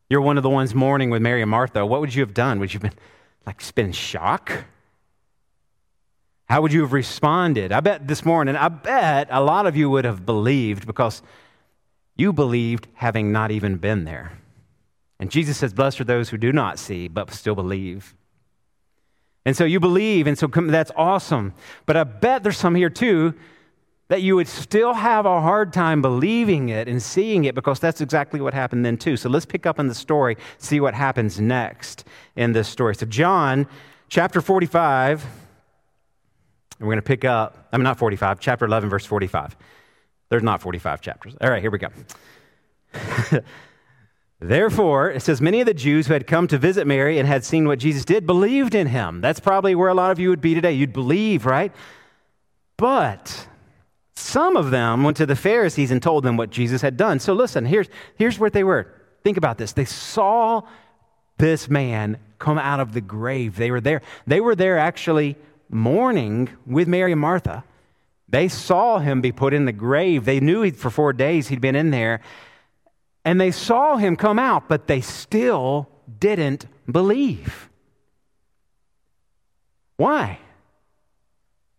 You're 0.10 0.21
one 0.21 0.38
of 0.38 0.43
the 0.43 0.50
ones 0.50 0.74
mourning 0.74 1.10
with 1.10 1.21
Mary 1.21 1.41
and 1.41 1.51
Martha. 1.51 1.86
What 1.86 2.00
would 2.00 2.15
you 2.15 2.21
have 2.21 2.33
done? 2.33 2.60
Would 2.62 2.74
you 2.74 2.79
have 2.79 2.91
been 2.91 3.00
like 3.45 3.75
been 3.75 3.91
shock? 3.91 4.65
How 6.47 6.61
would 6.61 6.71
you 6.71 6.81
have 6.81 6.93
responded? 6.93 7.71
I 7.71 7.79
bet 7.79 8.07
this 8.07 8.23
morning, 8.23 8.55
I 8.55 8.67
bet 8.69 9.27
a 9.31 9.41
lot 9.41 9.65
of 9.65 9.75
you 9.75 9.89
would 9.89 10.05
have 10.05 10.25
believed 10.25 10.85
because 10.85 11.21
you 12.15 12.31
believed 12.31 12.87
having 12.93 13.31
not 13.31 13.51
even 13.51 13.77
been 13.77 14.05
there. 14.05 14.33
And 15.19 15.31
Jesus 15.31 15.57
says, 15.57 15.73
Blessed 15.73 16.01
are 16.01 16.05
those 16.05 16.29
who 16.29 16.37
do 16.37 16.51
not 16.51 16.77
see, 16.77 17.07
but 17.07 17.31
still 17.33 17.55
believe. 17.55 18.13
And 19.45 19.55
so 19.55 19.63
you 19.63 19.79
believe, 19.79 20.27
and 20.27 20.37
so 20.37 20.47
that's 20.47 20.91
awesome. 20.95 21.53
But 21.85 21.97
I 21.97 22.03
bet 22.03 22.43
there's 22.43 22.57
some 22.57 22.75
here 22.75 22.89
too 22.89 23.33
that 24.07 24.21
you 24.21 24.35
would 24.35 24.47
still 24.47 24.93
have 24.93 25.25
a 25.25 25.41
hard 25.41 25.73
time 25.73 26.01
believing 26.01 26.69
it 26.69 26.87
and 26.87 27.01
seeing 27.01 27.45
it 27.45 27.55
because 27.55 27.79
that's 27.79 28.01
exactly 28.01 28.39
what 28.39 28.53
happened 28.53 28.85
then 28.85 28.97
too. 28.97 29.17
So 29.17 29.29
let's 29.29 29.47
pick 29.47 29.65
up 29.65 29.79
in 29.79 29.87
the 29.87 29.95
story, 29.95 30.37
see 30.59 30.79
what 30.79 30.93
happens 30.93 31.39
next 31.39 32.05
in 32.35 32.53
this 32.53 32.67
story. 32.67 32.95
So, 32.95 33.07
John 33.07 33.67
chapter 34.09 34.41
45 34.41 35.25
and 36.79 36.88
we're 36.88 36.94
going 36.94 37.01
to 37.01 37.08
pick 37.08 37.25
up, 37.25 37.67
I'm 37.72 37.79
mean, 37.79 37.84
not 37.86 37.98
45, 37.98 38.39
chapter 38.39 38.65
11, 38.65 38.89
verse 38.89 39.05
45. 39.05 39.55
There's 40.29 40.44
not 40.44 40.62
45 40.62 41.01
chapters. 41.01 41.36
All 41.39 41.50
right, 41.50 41.62
here 41.62 41.72
we 41.72 41.77
go. 41.77 41.89
Therefore, 44.39 45.12
it 45.12 45.22
says, 45.22 45.39
many 45.39 45.62
of 45.62 45.65
the 45.65 45.74
Jews 45.74 46.08
who 46.08 46.13
had 46.13 46.27
come 46.27 46.48
to 46.50 46.58
visit 46.58 46.86
Mary 46.86 47.17
and 47.17 47.27
had 47.27 47.46
seen 47.46 47.67
what 47.67 47.79
Jesus 47.79 48.03
did 48.03 48.25
believed 48.25 48.75
in 48.75 48.88
him. 48.88 49.22
That's 49.22 49.39
probably 49.39 49.75
where 49.75 49.88
a 49.88 49.94
lot 49.94 50.12
of 50.12 50.20
you 50.20 50.29
would 50.29 50.41
be 50.41 50.53
today. 50.53 50.74
You'd 50.74 50.94
believe, 50.94 51.46
right? 51.46 51.72
But 52.77 53.48
some 54.15 54.58
of 54.58 54.72
them 54.72 55.03
went 55.03 55.17
to 55.17 55.25
the 55.25 55.36
Pharisees 55.36 55.91
and 55.91 56.03
told 56.03 56.24
them 56.24 56.36
what 56.36 56.50
Jesus 56.50 56.82
had 56.82 56.98
done. 56.98 57.20
So 57.20 57.34
listen, 57.34 57.65
here's, 57.65 57.88
here's 58.17 58.38
what 58.38 58.51
they 58.51 58.63
were. 58.63 58.94
Think 59.24 59.38
about 59.38 59.58
this. 59.58 59.72
They 59.72 59.86
saw 59.86 60.63
this 61.38 61.70
man 61.70 62.17
come 62.38 62.58
out 62.58 62.79
of 62.79 62.94
the 62.94 63.01
grave. 63.01 63.55
They 63.55 63.72
were 63.72 63.82
there. 63.82 64.01
They 64.27 64.41
were 64.41 64.55
there 64.55 64.77
actually 64.77 65.38
mourning 65.69 66.50
with 66.65 66.88
Mary 66.88 67.12
and 67.12 67.22
Martha. 67.22 67.63
They 68.27 68.48
saw 68.48 69.00
him 69.00 69.22
be 69.22 69.31
put 69.31 69.53
in 69.53 69.65
the 69.65 69.72
grave. 69.72 70.25
They 70.25 70.39
knew 70.39 70.69
for 70.72 70.89
four 70.89 71.13
days 71.13 71.48
he'd 71.48 71.62
been 71.62 71.75
in 71.75 71.91
there. 71.91 72.22
And 73.24 73.39
they 73.39 73.51
saw 73.51 73.98
him 73.98 74.15
come 74.15 74.39
out, 74.39 74.67
but 74.67 74.88
they 74.88 75.01
still 75.01 75.89
didn't 76.19 76.65
believe. 76.91 77.69
Why? 79.98 80.39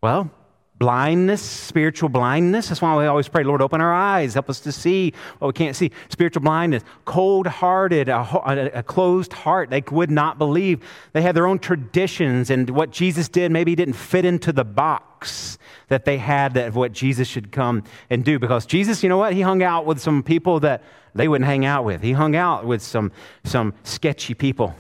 Well, 0.03 0.31
blindness, 0.79 1.41
spiritual 1.41 2.09
blindness. 2.09 2.69
That's 2.69 2.83
why 2.83 2.97
we 2.97 3.07
always 3.07 3.29
pray, 3.29 3.45
Lord, 3.45 3.63
open 3.63 3.81
our 3.81 3.95
eyes, 3.95 4.35
help 4.35 4.51
us 4.51 4.61
to 4.61 4.73
see 4.73 5.15
what 5.39 5.49
we 5.49 5.53
can't 5.53 5.75
see. 5.75 5.91
Spiritual 6.09 6.43
blindness, 6.43 6.83
cold 7.05 7.47
hearted, 7.47 8.09
a, 8.09 8.79
a, 8.79 8.83
closed 8.83 9.33
heart. 9.33 9.71
They 9.71 9.83
would 9.91 10.11
not 10.11 10.39
believe. 10.39 10.85
They 11.13 11.23
had 11.23 11.35
their 11.35 11.47
own 11.47 11.59
traditions, 11.59 12.51
and 12.51 12.69
what 12.71 12.91
Jesus 12.91 13.29
did 13.29 13.51
maybe 13.53 13.75
didn't 13.75 13.95
fit 13.95 14.25
into 14.25 14.53
the 14.53 14.65
box 14.65 15.59
that 15.89 16.05
they 16.05 16.19
had 16.19 16.55
that 16.55 16.75
what 16.75 16.93
Jesus 16.93 17.27
should 17.27 17.53
come 17.53 17.83
and 18.11 18.25
do. 18.25 18.39
Because 18.39 18.67
Jesus, 18.67 19.03
you 19.03 19.09
know 19.09 19.19
what? 19.19 19.33
He 19.33 19.41
hung 19.41 19.63
out 19.63 19.87
with 19.87 20.01
some 20.01 20.23
people 20.23 20.61
that 20.61 20.83
they 21.15 21.29
wouldn't 21.29 21.47
hang 21.47 21.65
out 21.65 21.85
with. 21.85 22.03
He 22.03 22.13
hung 22.13 22.37
out 22.37 22.67
with 22.67 22.83
some, 22.83 23.13
some 23.45 23.73
sketchy 23.85 24.35
people. 24.35 24.75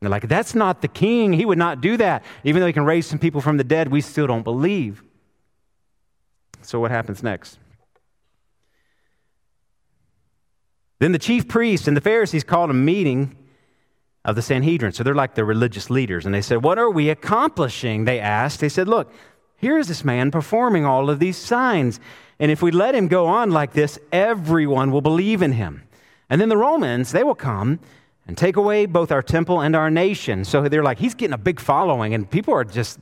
They're 0.00 0.10
like, 0.10 0.28
that's 0.28 0.54
not 0.54 0.82
the 0.82 0.88
king. 0.88 1.32
He 1.32 1.44
would 1.44 1.58
not 1.58 1.80
do 1.80 1.96
that. 1.98 2.24
Even 2.44 2.60
though 2.60 2.66
he 2.66 2.72
can 2.72 2.84
raise 2.84 3.06
some 3.06 3.18
people 3.18 3.40
from 3.40 3.56
the 3.56 3.64
dead, 3.64 3.90
we 3.90 4.00
still 4.00 4.26
don't 4.26 4.42
believe. 4.42 5.02
So, 6.66 6.80
what 6.80 6.90
happens 6.90 7.22
next? 7.22 7.58
Then 10.98 11.12
the 11.12 11.18
chief 11.18 11.46
priests 11.46 11.86
and 11.86 11.96
the 11.96 12.00
Pharisees 12.00 12.44
called 12.44 12.70
a 12.70 12.74
meeting 12.74 13.36
of 14.24 14.34
the 14.34 14.42
Sanhedrin. 14.42 14.92
So 14.92 15.04
they're 15.04 15.14
like 15.14 15.34
the 15.34 15.44
religious 15.44 15.88
leaders. 15.90 16.26
And 16.26 16.34
they 16.34 16.42
said, 16.42 16.62
What 16.62 16.78
are 16.78 16.90
we 16.90 17.10
accomplishing? 17.10 18.04
They 18.04 18.18
asked. 18.18 18.60
They 18.60 18.68
said, 18.68 18.88
Look, 18.88 19.12
here's 19.56 19.88
this 19.88 20.04
man 20.04 20.30
performing 20.30 20.84
all 20.84 21.08
of 21.08 21.18
these 21.18 21.36
signs. 21.36 22.00
And 22.38 22.50
if 22.50 22.60
we 22.60 22.70
let 22.70 22.94
him 22.94 23.08
go 23.08 23.26
on 23.26 23.50
like 23.50 23.72
this, 23.72 23.98
everyone 24.12 24.90
will 24.90 25.00
believe 25.00 25.42
in 25.42 25.52
him. 25.52 25.84
And 26.28 26.40
then 26.40 26.48
the 26.48 26.56
Romans, 26.56 27.12
they 27.12 27.22
will 27.22 27.36
come 27.36 27.78
and 28.26 28.36
take 28.36 28.56
away 28.56 28.86
both 28.86 29.12
our 29.12 29.22
temple 29.22 29.60
and 29.60 29.76
our 29.76 29.90
nation. 29.90 30.44
So 30.44 30.68
they're 30.68 30.82
like, 30.82 30.98
he's 30.98 31.14
getting 31.14 31.32
a 31.32 31.38
big 31.38 31.60
following, 31.60 32.12
and 32.12 32.28
people 32.28 32.52
are 32.52 32.64
just 32.64 32.98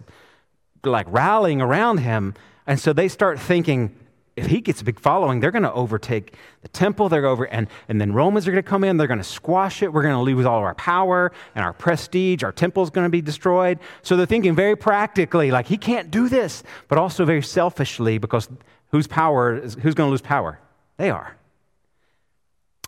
like 0.85 1.06
rallying 1.09 1.62
around 1.62 1.99
him. 1.99 2.35
And 2.66 2.80
so 2.80 2.92
they 2.92 3.09
start 3.09 3.38
thinking, 3.38 3.94
if 4.37 4.47
he 4.47 4.61
gets 4.61 4.80
a 4.80 4.85
big 4.85 4.99
following, 4.99 5.40
they're 5.40 5.50
going 5.50 5.62
to 5.62 5.73
overtake 5.73 6.35
the 6.62 6.68
temple. 6.68 7.09
They're 7.09 7.26
over, 7.26 7.44
and, 7.44 7.68
and 7.88 8.00
then 8.00 8.12
Romans 8.12 8.49
are 8.49 8.50
going 8.50 8.62
to 8.62 8.68
come 8.68 8.83
in. 8.83 8.97
They're 8.97 9.06
going 9.06 9.18
to 9.18 9.25
squash 9.25 9.83
it. 9.83 9.92
We're 9.92 10.02
going 10.02 10.14
to 10.14 10.23
lose 10.23 10.44
all 10.44 10.59
of 10.59 10.64
our 10.64 10.75
power 10.75 11.30
and 11.54 11.64
our 11.64 11.73
prestige. 11.73 12.42
Our 12.42 12.52
temple's 12.52 12.90
going 12.90 13.04
to 13.04 13.11
be 13.11 13.21
destroyed. 13.21 13.78
So 14.02 14.16
they're 14.16 14.26
thinking 14.26 14.54
very 14.54 14.76
practically, 14.76 15.50
like 15.50 15.66
he 15.66 15.76
can't 15.76 16.11
do 16.11 16.28
this, 16.28 16.62
but 16.88 16.99
also 16.99 17.25
very 17.25 17.42
selfishly, 17.42 18.18
because 18.18 18.49
whose 18.90 19.06
power 19.06 19.56
is, 19.56 19.75
who's 19.75 19.94
going 19.94 20.09
to 20.09 20.11
lose 20.12 20.23
power? 20.23 20.59
They 20.97 21.11
are. 21.11 21.37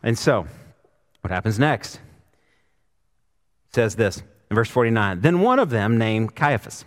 And 0.02 0.18
so, 0.18 0.47
what 1.21 1.30
happens 1.30 1.59
next? 1.59 1.97
It 3.68 3.75
says 3.75 3.97
this 3.97 4.23
in 4.50 4.54
verse 4.54 4.71
49. 4.71 5.21
Then 5.21 5.40
one 5.40 5.59
of 5.59 5.71
them, 5.71 5.97
named 5.97 6.35
Caiaphas 6.35 6.85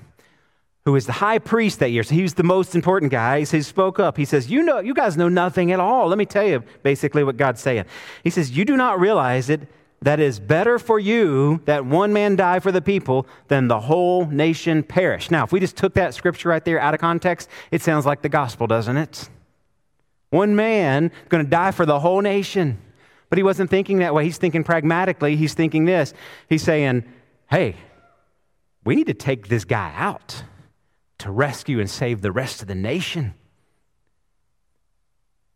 who 0.89 0.95
is 0.95 1.05
the 1.05 1.13
high 1.13 1.37
priest 1.37 1.79
that 1.79 1.91
year. 1.91 2.03
So 2.03 2.15
he 2.15 2.23
was 2.23 2.33
the 2.33 2.43
most 2.43 2.73
important 2.73 3.11
guy. 3.11 3.43
He 3.43 3.61
spoke 3.61 3.99
up. 3.99 4.17
He 4.17 4.25
says, 4.25 4.49
You 4.49 4.63
know, 4.63 4.79
you 4.79 4.93
guys 4.93 5.17
know 5.17 5.29
nothing 5.29 5.71
at 5.71 5.79
all. 5.79 6.07
Let 6.07 6.17
me 6.17 6.25
tell 6.25 6.47
you 6.47 6.63
basically 6.83 7.23
what 7.23 7.37
God's 7.37 7.61
saying. 7.61 7.85
He 8.23 8.29
says, 8.29 8.55
You 8.55 8.65
do 8.65 8.75
not 8.75 8.99
realize 8.99 9.49
it 9.49 9.67
that 10.01 10.19
is 10.19 10.39
better 10.39 10.79
for 10.79 10.97
you 10.97 11.61
that 11.65 11.85
one 11.85 12.13
man 12.13 12.35
die 12.35 12.59
for 12.59 12.71
the 12.71 12.81
people 12.81 13.27
than 13.49 13.67
the 13.67 13.81
whole 13.81 14.25
nation 14.25 14.81
perish. 14.81 15.29
Now, 15.29 15.43
if 15.43 15.51
we 15.51 15.59
just 15.59 15.75
took 15.75 15.93
that 15.95 16.13
scripture 16.13 16.49
right 16.49 16.63
there 16.63 16.79
out 16.79 16.93
of 16.93 17.01
context, 17.01 17.49
it 17.69 17.81
sounds 17.81 18.05
like 18.05 18.21
the 18.21 18.29
gospel, 18.29 18.65
doesn't 18.65 18.97
it? 18.97 19.29
One 20.29 20.55
man 20.55 21.11
going 21.27 21.43
to 21.43 21.49
die 21.49 21.71
for 21.71 21.85
the 21.85 21.99
whole 21.99 22.21
nation. 22.21 22.79
But 23.29 23.37
he 23.37 23.43
wasn't 23.43 23.69
thinking 23.69 23.99
that 23.99 24.13
way. 24.13 24.23
He's 24.23 24.37
thinking 24.37 24.63
pragmatically. 24.63 25.35
He's 25.35 25.53
thinking 25.53 25.85
this. 25.85 26.13
He's 26.47 26.63
saying, 26.63 27.03
hey, 27.49 27.75
we 28.85 28.95
need 28.95 29.07
to 29.07 29.13
take 29.13 29.49
this 29.49 29.65
guy 29.65 29.93
out 29.95 30.43
to 31.19 31.31
rescue 31.31 31.79
and 31.79 31.89
save 31.89 32.21
the 32.21 32.31
rest 32.31 32.61
of 32.61 32.67
the 32.67 32.75
nation. 32.75 33.33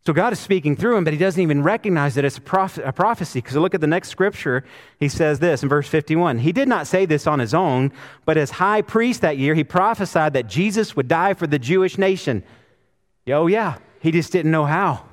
So 0.06 0.12
God 0.12 0.34
is 0.34 0.38
speaking 0.38 0.76
through 0.76 0.98
him, 0.98 1.04
but 1.04 1.14
he 1.14 1.18
doesn't 1.18 1.40
even 1.40 1.62
recognize 1.62 2.14
that 2.14 2.26
it's 2.26 2.36
a, 2.36 2.42
proph- 2.42 2.78
a 2.78 2.92
prophecy. 2.92 3.38
Because 3.40 3.56
look 3.56 3.74
at 3.74 3.80
the 3.80 3.86
next 3.86 4.10
scripture. 4.10 4.62
He 5.00 5.08
says 5.08 5.38
this 5.38 5.62
in 5.62 5.68
verse 5.70 5.88
51 5.88 6.38
He 6.40 6.52
did 6.52 6.68
not 6.68 6.86
say 6.86 7.06
this 7.06 7.26
on 7.26 7.38
his 7.38 7.54
own, 7.54 7.90
but 8.26 8.36
as 8.36 8.50
high 8.50 8.82
priest 8.82 9.22
that 9.22 9.38
year, 9.38 9.54
he 9.54 9.64
prophesied 9.64 10.34
that 10.34 10.46
Jesus 10.46 10.94
would 10.94 11.08
die 11.08 11.32
for 11.32 11.46
the 11.46 11.58
Jewish 11.58 11.96
nation. 11.96 12.44
Oh, 13.26 13.46
yeah, 13.46 13.78
he 14.00 14.10
just 14.10 14.30
didn't 14.30 14.50
know 14.50 14.66
how. 14.66 15.06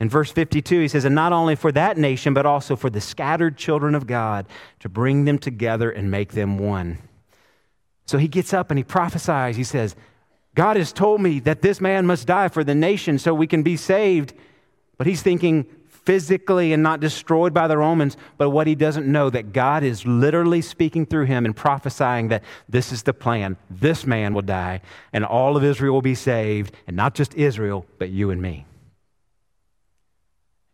In 0.00 0.08
verse 0.08 0.30
52, 0.32 0.80
he 0.80 0.88
says, 0.88 1.04
And 1.04 1.14
not 1.14 1.34
only 1.34 1.56
for 1.56 1.70
that 1.72 1.98
nation, 1.98 2.32
but 2.32 2.46
also 2.46 2.74
for 2.74 2.88
the 2.88 3.00
scattered 3.00 3.58
children 3.58 3.94
of 3.94 4.06
God, 4.06 4.46
to 4.80 4.88
bring 4.88 5.26
them 5.26 5.38
together 5.38 5.90
and 5.90 6.10
make 6.10 6.32
them 6.32 6.56
one. 6.56 6.98
So 8.06 8.18
he 8.18 8.28
gets 8.28 8.52
up 8.52 8.70
and 8.70 8.78
he 8.78 8.84
prophesies. 8.84 9.56
He 9.56 9.64
says, 9.64 9.96
God 10.54 10.76
has 10.76 10.92
told 10.92 11.20
me 11.20 11.40
that 11.40 11.62
this 11.62 11.80
man 11.80 12.06
must 12.06 12.26
die 12.26 12.48
for 12.48 12.62
the 12.62 12.74
nation 12.74 13.18
so 13.18 13.34
we 13.34 13.46
can 13.46 13.62
be 13.62 13.76
saved. 13.76 14.34
But 14.98 15.06
he's 15.06 15.22
thinking 15.22 15.66
physically 15.88 16.72
and 16.72 16.82
not 16.82 17.00
destroyed 17.00 17.54
by 17.54 17.66
the 17.66 17.78
Romans. 17.78 18.16
But 18.36 18.50
what 18.50 18.66
he 18.66 18.74
doesn't 18.74 19.06
know 19.06 19.30
that 19.30 19.52
God 19.52 19.82
is 19.82 20.06
literally 20.06 20.60
speaking 20.60 21.06
through 21.06 21.24
him 21.24 21.44
and 21.44 21.56
prophesying 21.56 22.28
that 22.28 22.44
this 22.68 22.92
is 22.92 23.02
the 23.02 23.14
plan. 23.14 23.56
This 23.70 24.06
man 24.06 24.34
will 24.34 24.42
die 24.42 24.82
and 25.12 25.24
all 25.24 25.56
of 25.56 25.64
Israel 25.64 25.94
will 25.94 26.02
be 26.02 26.14
saved. 26.14 26.74
And 26.86 26.96
not 26.96 27.14
just 27.14 27.34
Israel, 27.34 27.86
but 27.98 28.10
you 28.10 28.30
and 28.30 28.40
me. 28.40 28.66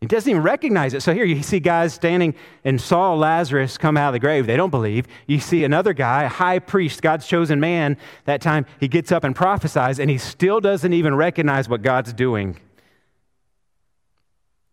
He 0.01 0.07
doesn't 0.07 0.27
even 0.27 0.41
recognize 0.41 0.95
it. 0.95 1.01
So 1.01 1.13
here 1.13 1.25
you 1.25 1.43
see 1.43 1.59
guys 1.59 1.93
standing 1.93 2.33
and 2.65 2.81
saw 2.81 3.13
Lazarus 3.13 3.77
come 3.77 3.97
out 3.97 4.09
of 4.09 4.13
the 4.13 4.19
grave. 4.19 4.47
They 4.47 4.57
don't 4.57 4.71
believe. 4.71 5.05
You 5.27 5.39
see 5.39 5.63
another 5.63 5.93
guy, 5.93 6.23
a 6.23 6.27
high 6.27 6.57
priest, 6.57 7.03
God's 7.03 7.27
chosen 7.27 7.59
man. 7.59 7.97
That 8.25 8.41
time 8.41 8.65
he 8.79 8.87
gets 8.87 9.11
up 9.11 9.23
and 9.23 9.35
prophesies, 9.35 9.99
and 9.99 10.09
he 10.09 10.17
still 10.17 10.59
doesn't 10.59 10.91
even 10.91 11.13
recognize 11.13 11.69
what 11.69 11.83
God's 11.83 12.13
doing. 12.13 12.57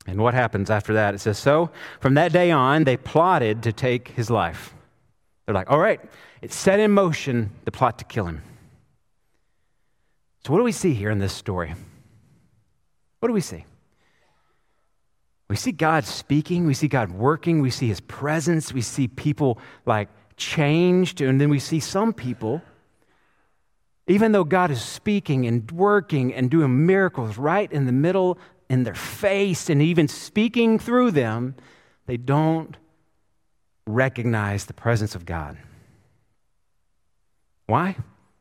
And 0.07 0.19
what 0.23 0.33
happens 0.33 0.71
after 0.71 0.95
that? 0.95 1.15
It 1.15 1.19
says, 1.19 1.37
So 1.37 1.71
from 2.01 2.15
that 2.15 2.33
day 2.33 2.51
on, 2.51 2.85
they 2.85 2.97
plotted 2.97 3.63
to 3.65 3.73
take 3.73 4.09
his 4.09 4.31
life. 4.31 4.73
They're 5.45 5.55
like, 5.55 5.71
All 5.71 5.79
right, 5.79 6.01
it 6.41 6.55
set 6.55 6.81
in 6.81 6.91
motion 6.91 7.51
the 7.67 7.71
plot 7.71 7.99
to 7.99 8.07
kill 8.07 8.25
him. 8.25 8.41
So 10.47 10.53
what 10.55 10.59
do 10.59 10.65
we 10.65 10.73
see 10.73 10.95
here 10.95 11.11
in 11.11 11.19
this 11.19 11.35
story? 11.35 11.75
What 13.21 13.29
do 13.29 13.35
we 13.35 13.43
see? 13.43 13.67
We 15.49 15.57
see 15.57 15.73
God 15.73 16.05
speaking, 16.05 16.67
we 16.67 16.75
see 16.75 16.89
God 16.89 17.11
working, 17.11 17.61
we 17.61 17.71
see 17.71 17.89
his 17.89 18.01
presence, 18.01 18.73
we 18.73 18.83
see 18.83 19.09
people 19.09 19.59
like 19.87 20.09
changed, 20.37 21.21
and 21.21 21.41
then 21.41 21.49
we 21.49 21.59
see 21.59 21.81
some 21.81 22.13
people, 22.13 22.61
even 24.07 24.33
though 24.33 24.45
God 24.45 24.71
is 24.71 24.83
speaking 24.83 25.47
and 25.47 25.71
working 25.71 26.35
and 26.35 26.51
doing 26.51 26.87
miracles 26.87 27.39
right 27.39 27.71
in 27.73 27.87
the 27.87 27.93
middle, 27.93 28.39
in 28.69 28.85
their 28.85 28.95
face, 28.95 29.71
and 29.71 29.81
even 29.81 30.07
speaking 30.07 30.79
through 30.79 31.13
them, 31.13 31.55
they 32.07 32.19
don't 32.19 32.77
recognize 33.87 34.67
the 34.67 34.75
presence 34.75 35.15
of 35.15 35.25
God. 35.25 35.57
Why? 37.67 37.97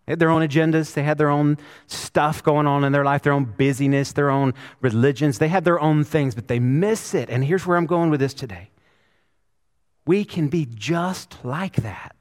They 0.08 0.14
had 0.14 0.20
their 0.20 0.30
own 0.30 0.42
agendas. 0.42 0.94
They 0.94 1.04
had 1.04 1.18
their 1.18 1.30
own 1.30 1.58
stuff 1.86 2.42
going 2.42 2.66
on 2.66 2.86
in 2.86 2.94
their 2.94 3.04
life, 3.04 3.24
their 3.24 3.34
own 3.34 3.44
busyness, 3.44 4.14
their 4.14 4.30
own 4.30 4.54
religions. 4.80 5.38
They 5.38 5.50
had 5.50 5.66
their 5.66 5.82
own 5.82 6.06
things, 6.06 6.34
but 6.34 6.48
they 6.48 6.60
miss 6.60 7.14
it. 7.14 7.30
And 7.30 7.44
here's 7.44 7.68
where 7.68 7.78
I'm 7.78 7.86
going 7.86 8.10
with 8.10 8.22
this 8.22 8.34
today. 8.34 8.70
We 10.06 10.24
can 10.24 10.48
be 10.48 10.66
just 10.66 11.44
like 11.44 11.76
that. 11.78 12.16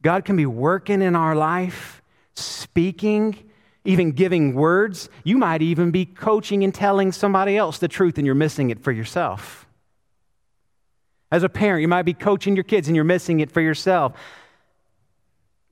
God 0.00 0.24
can 0.24 0.36
be 0.36 0.46
working 0.46 1.02
in 1.02 1.14
our 1.14 1.36
life, 1.36 2.00
speaking, 2.32 3.36
even 3.84 4.12
giving 4.12 4.54
words. 4.54 5.10
You 5.22 5.36
might 5.36 5.60
even 5.60 5.90
be 5.90 6.06
coaching 6.06 6.64
and 6.64 6.74
telling 6.74 7.12
somebody 7.12 7.58
else 7.58 7.76
the 7.76 7.88
truth, 7.88 8.16
and 8.16 8.24
you're 8.24 8.34
missing 8.34 8.70
it 8.70 8.82
for 8.82 8.90
yourself. 8.90 9.66
As 11.30 11.42
a 11.42 11.50
parent, 11.50 11.82
you 11.82 11.88
might 11.88 12.02
be 12.04 12.14
coaching 12.14 12.56
your 12.56 12.64
kids 12.64 12.88
and 12.88 12.96
you're 12.96 13.04
missing 13.04 13.40
it 13.40 13.52
for 13.52 13.60
yourself. 13.60 14.14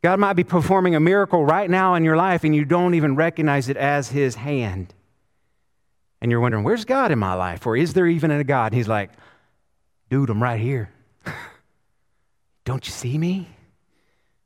God 0.03 0.21
might 0.21 0.35
be 0.35 0.45
performing 0.45 0.95
a 0.95 1.01
miracle 1.01 1.45
right 1.45 1.69
now 1.69 1.95
in 1.95 2.05
your 2.05 2.17
life 2.17 2.45
and 2.45 2.55
you 2.55 2.65
don't 2.65 2.95
even 2.95 3.17
recognize 3.17 3.69
it 3.69 3.77
as 3.77 4.09
His 4.09 4.37
hand. 4.37 4.95
And 6.21 6.31
you're 6.31 6.41
wondering, 6.41 6.65
where's 6.65 6.85
God 6.85 7.11
in 7.11 7.19
my 7.19 7.35
life? 7.35 7.67
Or 7.67 7.77
is 7.77 7.95
there 7.95 8.07
even 8.07 8.31
a 8.31 8.45
God? 8.45 8.73
And 8.73 8.75
He's 8.75 8.89
like, 8.89 9.11
dude, 10.11 10.31
I'm 10.31 10.43
right 10.43 10.61
here. 10.61 10.91
don't 12.65 12.87
you 12.87 12.93
see 12.93 13.19
me? 13.19 13.49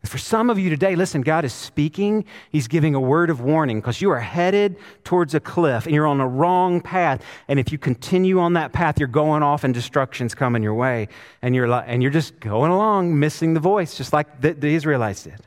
For 0.04 0.18
some 0.18 0.50
of 0.50 0.59
you 0.59 0.68
today, 0.68 0.97
listen, 0.97 1.23
God 1.23 1.44
is 1.44 1.52
speaking. 1.52 2.25
He's 2.50 2.66
giving 2.66 2.97
a 2.97 3.00
word 3.00 3.30
of 3.30 3.40
warning 3.40 3.78
because 3.80 4.02
you 4.02 4.11
are 4.11 4.18
headed 4.18 4.76
towards 5.04 5.32
a 5.35 5.40
cliff 5.40 5.87
and 5.87 5.94
you're 5.94 6.09
on 6.09 6.18
the 6.18 6.26
wrong 6.26 6.80
path. 6.80 7.23
And 7.47 7.61
if 7.61 7.71
you 7.71 7.78
continue 7.78 8.40
on 8.40 8.54
that 8.54 8.73
path, 8.73 8.99
you're 8.99 9.06
going 9.06 9.44
off 9.44 9.62
and 9.62 9.73
destruction's 9.73 10.35
coming 10.35 10.62
your 10.62 10.75
way. 10.75 11.06
And 11.40 11.54
you're, 11.54 11.73
and 11.73 12.02
you're 12.02 12.11
just 12.11 12.40
going 12.40 12.73
along, 12.73 13.16
missing 13.18 13.54
the 13.54 13.61
voice, 13.61 13.97
just 13.97 14.12
like 14.12 14.40
the, 14.40 14.54
the 14.54 14.75
Israelites 14.75 15.23
did. 15.23 15.40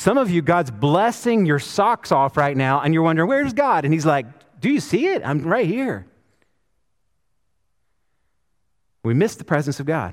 Some 0.00 0.18
of 0.18 0.28
you, 0.28 0.42
God's 0.42 0.72
blessing 0.72 1.46
your 1.46 1.60
socks 1.60 2.10
off 2.10 2.36
right 2.36 2.56
now, 2.56 2.80
and 2.80 2.92
you're 2.92 3.02
wondering, 3.02 3.28
where's 3.28 3.52
God? 3.52 3.84
And 3.84 3.94
He's 3.94 4.06
like, 4.06 4.26
Do 4.60 4.68
you 4.68 4.80
see 4.80 5.06
it? 5.06 5.22
I'm 5.24 5.42
right 5.42 5.66
here. 5.66 6.06
We 9.04 9.14
miss 9.14 9.36
the 9.36 9.44
presence 9.44 9.78
of 9.78 9.86
God. 9.86 10.12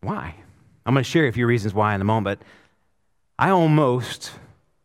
Why? 0.00 0.34
I'm 0.88 0.94
going 0.94 1.04
to 1.04 1.10
share 1.10 1.26
a 1.26 1.32
few 1.32 1.46
reasons 1.46 1.74
why 1.74 1.94
in 1.94 2.00
a 2.00 2.04
moment. 2.04 2.40
I 3.38 3.50
almost 3.50 4.32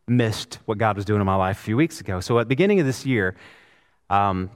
missed 0.06 0.58
what 0.66 0.76
God 0.76 0.96
was 0.96 1.06
doing 1.06 1.18
in 1.18 1.24
my 1.24 1.34
life 1.34 1.58
a 1.58 1.62
few 1.62 1.78
weeks 1.78 1.98
ago. 1.98 2.20
So 2.20 2.38
at 2.38 2.42
the 2.42 2.48
beginning 2.50 2.78
of 2.78 2.84
this 2.84 3.06
year, 3.06 3.36
um, 4.10 4.50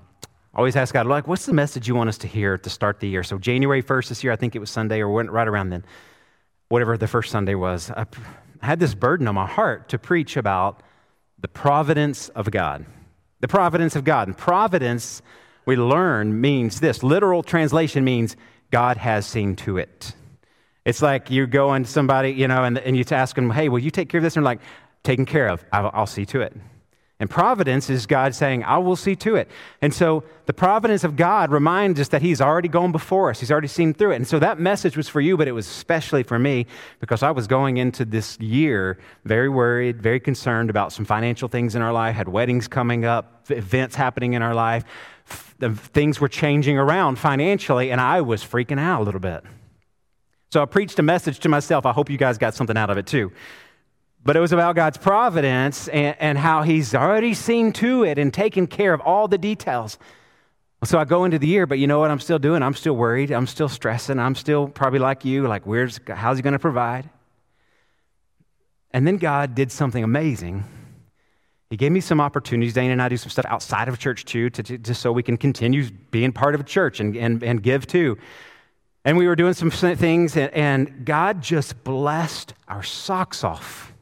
I 0.53 0.59
always 0.59 0.77
ask 0.77 0.93
God, 0.93 1.07
like, 1.07 1.27
what's 1.27 1.47
the 1.47 1.55
message 1.55 1.89
you 1.89 1.95
want 1.95 2.11
us 2.11 2.19
to 2.19 2.27
hear 2.27 2.59
to 2.59 2.69
start 2.69 3.01
the 3.01 3.09
year? 3.09 3.23
So 3.23 3.39
January 3.39 3.83
1st 3.83 4.09
this 4.11 4.23
year, 4.23 4.31
I 4.31 4.37
think 4.37 4.57
it 4.57 4.59
was 4.59 4.69
Sunday 4.69 5.01
or 5.01 5.09
right 5.09 5.49
around 5.49 5.71
then, 5.71 5.87
whatever 6.69 6.99
the 6.99 7.09
first 7.09 7.31
Sunday 7.31 7.55
was. 7.55 7.91
I 7.93 8.05
had 8.61 8.79
this 8.79 8.95
burden 8.95 9.27
on 9.27 9.35
my 9.35 9.47
heart 9.47 9.89
to 9.89 9.99
preach 9.99 10.37
about 10.37 10.83
the 11.41 11.49
providence 11.49 12.29
of 12.29 12.51
God. 12.51 12.85
The 13.41 13.49
providence 13.49 13.97
of 13.97 14.05
God. 14.05 14.29
And 14.29 14.37
providence, 14.37 15.23
we 15.65 15.77
learn, 15.77 16.43
means 16.43 16.81
this. 16.81 17.03
Literal 17.03 17.43
translation 17.43 18.05
means 18.05 18.37
God 18.71 18.99
has 18.99 19.25
seen 19.25 19.57
to 19.57 19.79
it. 19.79 20.15
It's 20.89 21.03
like 21.03 21.31
you 21.31 21.47
go 21.47 21.73
and 21.73 21.87
somebody, 21.87 22.31
you 22.31 22.49
know, 22.49 22.65
and, 22.65 22.79
and 22.79 22.97
you 22.97 23.05
ask 23.11 23.37
them, 23.37 23.51
hey, 23.51 23.69
will 23.69 23.79
you 23.79 23.91
take 23.91 24.09
care 24.09 24.21
of 24.21 24.23
this? 24.23 24.37
And 24.37 24.47
they're 24.47 24.53
like, 24.53 24.61
taken 25.03 25.27
care 25.27 25.47
of. 25.47 25.63
I'll, 25.71 25.91
I'll 25.93 26.07
see 26.07 26.25
to 26.25 26.41
it. 26.41 26.57
And 27.21 27.29
providence 27.29 27.91
is 27.91 28.07
God 28.07 28.35
saying, 28.35 28.65
I 28.65 28.79
will 28.79 28.97
see 28.97 29.15
to 29.17 29.37
it. 29.37 29.51
And 29.83 29.93
so 29.93 30.25
the 30.47 30.55
providence 30.55 31.05
of 31.05 31.15
God 31.15 31.51
reminds 31.51 32.01
us 32.01 32.09
that 32.09 32.23
He's 32.23 32.41
already 32.41 32.69
gone 32.69 32.91
before 32.91 33.29
us. 33.29 33.39
He's 33.39 33.51
already 33.51 33.69
seen 33.69 33.93
through 33.93 34.13
it. 34.13 34.17
And 34.17 34.27
so 34.27 34.39
that 34.39 34.61
message 34.61 34.97
was 34.97 35.11
for 35.11 35.21
you, 35.21 35.37
but 35.37 35.47
it 35.47 35.53
was 35.53 35.67
especially 35.67 36.23
for 36.23 36.39
me 36.39 36.65
because 37.01 37.23
I 37.23 37.33
was 37.33 37.47
going 37.47 37.77
into 37.77 38.07
this 38.07 38.41
year 38.41 38.99
very 39.27 39.51
worried, 39.51 40.01
very 40.01 40.21
concerned 40.21 40.71
about 40.71 40.95
some 40.95 41.05
financial 41.05 41.49
things 41.49 41.75
in 41.75 41.83
our 41.83 41.93
life, 41.93 42.17
had 42.17 42.29
weddings 42.29 42.67
coming 42.67 43.05
up, 43.05 43.45
events 43.51 43.95
happening 43.95 44.33
in 44.33 44.41
our 44.41 44.55
life. 44.55 44.85
Things 45.61 46.19
were 46.19 46.29
changing 46.29 46.79
around 46.79 47.19
financially, 47.19 47.93
and 47.93 48.01
I 48.01 48.23
was 48.23 48.43
freaking 48.43 48.81
out 48.81 49.03
a 49.03 49.05
little 49.05 49.21
bit. 49.21 49.45
So 50.51 50.63
I 50.63 50.65
preached 50.65 50.99
a 50.99 51.03
message 51.03 51.41
to 51.41 51.49
myself. 51.49 51.85
I 51.85 51.93
hope 51.93 52.09
you 52.09 52.17
guys 52.17 52.39
got 52.39 52.55
something 52.55 52.77
out 52.77 52.91
of 52.91 52.97
it 52.97 53.07
too. 53.07 53.33
But 54.25 54.37
it 54.37 54.41
was 54.41 54.53
about 54.53 54.75
God's 54.77 54.99
providence 54.99 55.89
and, 55.89 56.17
and 56.19 56.39
how 56.39 56.63
He's 56.63 56.95
already 56.95 57.35
seen 57.35 57.73
to 57.75 58.05
it 58.05 58.19
and 58.19 58.33
taken 58.33 58.67
care 58.67 58.93
of 58.93 59.01
all 59.01 59.29
the 59.29 59.39
details. 59.39 59.99
So 60.85 60.99
I 60.99 61.05
go 61.05 61.25
into 61.25 61.39
the 61.39 61.47
year, 61.47 61.67
but 61.67 61.79
you 61.79 61.87
know 61.87 61.99
what 61.99 62.11
I'm 62.11 62.21
still 62.21 62.39
doing? 62.39 62.63
I'm 62.63 62.75
still 62.75 62.95
worried. 62.95 63.31
I'm 63.31 63.47
still 63.47 63.69
stressing. 63.69 64.19
I'm 64.19 64.35
still 64.35 64.69
probably 64.69 65.01
like 65.01 65.25
you, 65.25 65.47
like, 65.49 65.67
where's, 65.67 66.01
how's 66.07 66.39
He 66.39 66.43
going 66.43 66.53
to 66.53 66.59
provide? 66.59 67.11
And 68.93 69.07
then 69.07 69.19
God 69.19 69.55
did 69.55 69.71
something 69.71 70.03
amazing. 70.03 70.65
He 71.71 71.77
gave 71.77 71.93
me 71.93 72.01
some 72.01 72.21
opportunities. 72.21 72.73
Dana 72.73 72.93
and 72.93 73.03
I 73.03 73.09
do 73.09 73.17
some 73.17 73.29
stuff 73.29 73.45
outside 73.47 73.89
of 73.89 73.99
church 73.99 74.25
too, 74.25 74.49
to, 74.51 74.63
to, 74.63 74.79
just 74.79 75.03
so 75.03 75.13
we 75.13 75.23
can 75.23 75.37
continue 75.37 75.91
being 76.11 76.33
part 76.33 76.55
of 76.55 76.61
a 76.63 76.65
church 76.65 77.01
and, 77.01 77.15
and, 77.17 77.43
and 77.43 77.63
give 77.63 77.87
too. 77.87 78.17
And 79.05 79.17
we 79.17 79.27
were 79.27 79.37
doing 79.37 79.55
some 79.55 79.71
things, 79.71 80.37
and, 80.37 80.53
and 80.53 81.05
God 81.05 81.41
just 81.41 81.83
blessed 81.85 82.55
our 82.67 82.83
socks 82.83 83.45
off. 83.45 83.93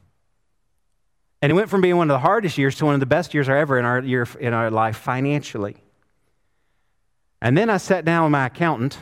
And 1.42 1.52
it 1.52 1.54
went 1.54 1.68
from 1.68 1.80
being 1.80 1.96
one 1.96 2.10
of 2.10 2.14
the 2.14 2.20
hardest 2.20 2.58
years 2.58 2.76
to 2.76 2.86
one 2.86 2.94
of 2.94 3.00
the 3.00 3.06
best 3.06 3.34
years 3.34 3.48
ever 3.48 3.78
in 3.78 3.84
our, 3.84 4.00
year, 4.00 4.26
in 4.40 4.52
our 4.52 4.70
life 4.70 4.96
financially. 4.96 5.76
And 7.40 7.56
then 7.56 7.70
I 7.70 7.76
sat 7.76 8.04
down 8.04 8.24
with 8.24 8.32
my 8.32 8.46
accountant 8.46 8.98